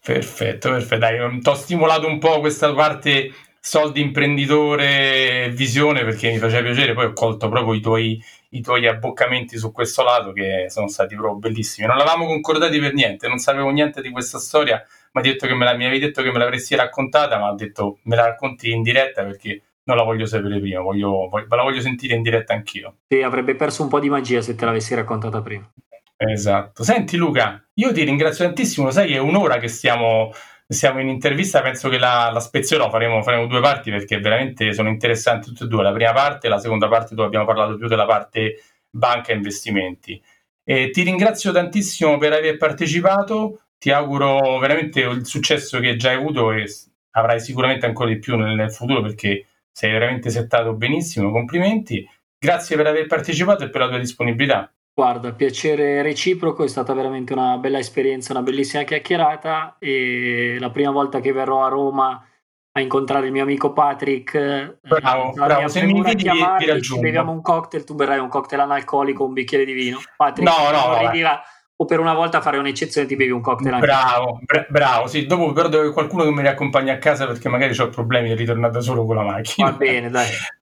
[0.03, 3.31] Perfetto, perfetto, dai, ti ho stimolato un po' questa parte
[3.61, 6.95] soldi imprenditore visione perché mi faceva piacere.
[6.95, 11.15] Poi ho colto proprio i tuoi, i tuoi abboccamenti su questo lato che sono stati
[11.15, 11.87] proprio bellissimi.
[11.87, 14.83] Non l'avevamo concordati per niente non sapevo niente di questa storia.
[15.13, 17.99] Mi, detto che me la, mi avevi detto che me l'avresti raccontata ma ho detto
[18.05, 21.81] me la racconti in diretta perché non la voglio sapere prima voglio, voglio, la voglio
[21.81, 22.99] sentire in diretta anch'io.
[23.09, 25.69] Sì, avrebbe perso un po' di magia se te l'avessi raccontata prima.
[26.17, 26.85] Esatto.
[26.85, 28.87] Senti Luca io ti ringrazio tantissimo.
[28.87, 30.31] Lo sai che è un'ora che stiamo
[30.71, 34.89] siamo in intervista, penso che la, la spezierò, faremo, faremo, due parti perché veramente sono
[34.89, 35.83] interessanti tutte e due.
[35.83, 39.35] La prima parte e la seconda parte dove abbiamo parlato più della parte banca e
[39.35, 40.23] investimenti.
[40.63, 43.63] E ti ringrazio tantissimo per aver partecipato.
[43.79, 46.67] ti auguro veramente il successo che già hai avuto e
[47.13, 52.09] avrai sicuramente ancora di più nel, nel futuro perché sei veramente settato benissimo, complimenti.
[52.39, 54.73] Grazie per aver partecipato e per la tua disponibilità.
[54.93, 60.91] Guarda, piacere reciproco, è stata veramente una bella esperienza, una bellissima chiacchierata e la prima
[60.91, 62.25] volta che verrò a Roma
[62.73, 64.35] a incontrare il mio amico Patrick.
[64.35, 65.69] Eh, bravo, bravo.
[65.69, 67.03] se mi inviti chiamarti, ti raggiungo.
[67.03, 69.99] beviamo un cocktail, tu berrai un cocktail analcolico, un bicchiere di vino.
[70.17, 71.41] Patrick, no, no, dirà,
[71.77, 73.79] o per una volta fare un'eccezione ti bevi un cocktail.
[73.79, 77.79] Bravo, bra- bravo, sì, dopo però devo qualcuno che mi riaccompagni a casa perché magari
[77.79, 79.71] ho problemi di ritornare da solo con la macchina.
[79.71, 80.29] Va bene, dai.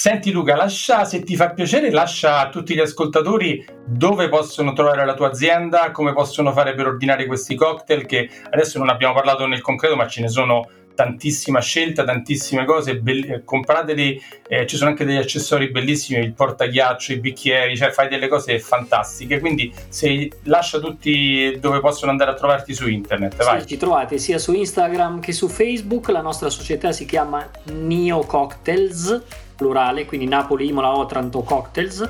[0.00, 5.04] Senti Luca, lascia, se ti fa piacere, lascia a tutti gli ascoltatori dove possono trovare
[5.04, 9.44] la tua azienda, come possono fare per ordinare questi cocktail, che adesso non abbiamo parlato
[9.46, 14.76] nel concreto, ma ce ne sono tantissima scelta, tantissime cose, be- eh, comprateli, eh, ci
[14.76, 19.74] sono anche degli accessori bellissimi, il portaghiaccio, i bicchieri, cioè fai delle cose fantastiche, quindi
[19.88, 23.62] se lascia tutti dove possono andare a trovarti su internet, vai.
[23.62, 28.20] Sì, ci trovate sia su Instagram che su Facebook, la nostra società si chiama Neo
[28.20, 32.08] Cocktails, plurale, quindi Napoli, Imola, Otranto Cocktails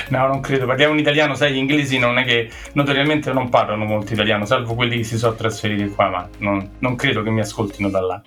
[0.10, 0.66] No, non credo.
[0.66, 4.74] Parliamo in italiano, sai, gli inglesi non è che notoriamente non parlano molto italiano, salvo
[4.74, 8.20] quelli che si sono trasferiti qua, ma non, non credo che mi ascoltino da là.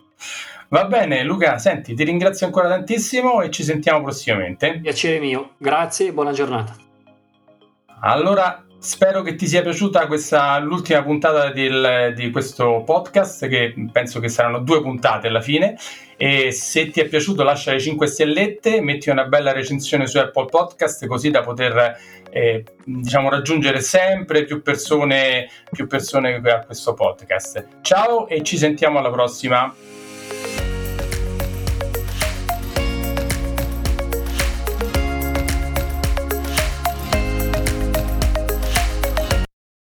[0.72, 4.78] Va bene, Luca, senti, ti ringrazio ancora tantissimo e ci sentiamo prossimamente.
[4.80, 6.74] Piacere mio, grazie e buona giornata.
[8.00, 14.18] Allora, Spero che ti sia piaciuta questa, l'ultima puntata del, di questo podcast, che penso
[14.18, 15.76] che saranno due puntate alla fine.
[16.16, 20.46] E se ti è piaciuto, lascia le 5 stellette, metti una bella recensione su Apple
[20.46, 21.96] Podcast, così da poter
[22.28, 27.82] eh, diciamo, raggiungere sempre più persone, più persone a questo podcast.
[27.82, 29.72] Ciao e ci sentiamo alla prossima.
[30.32, 30.71] Thank you.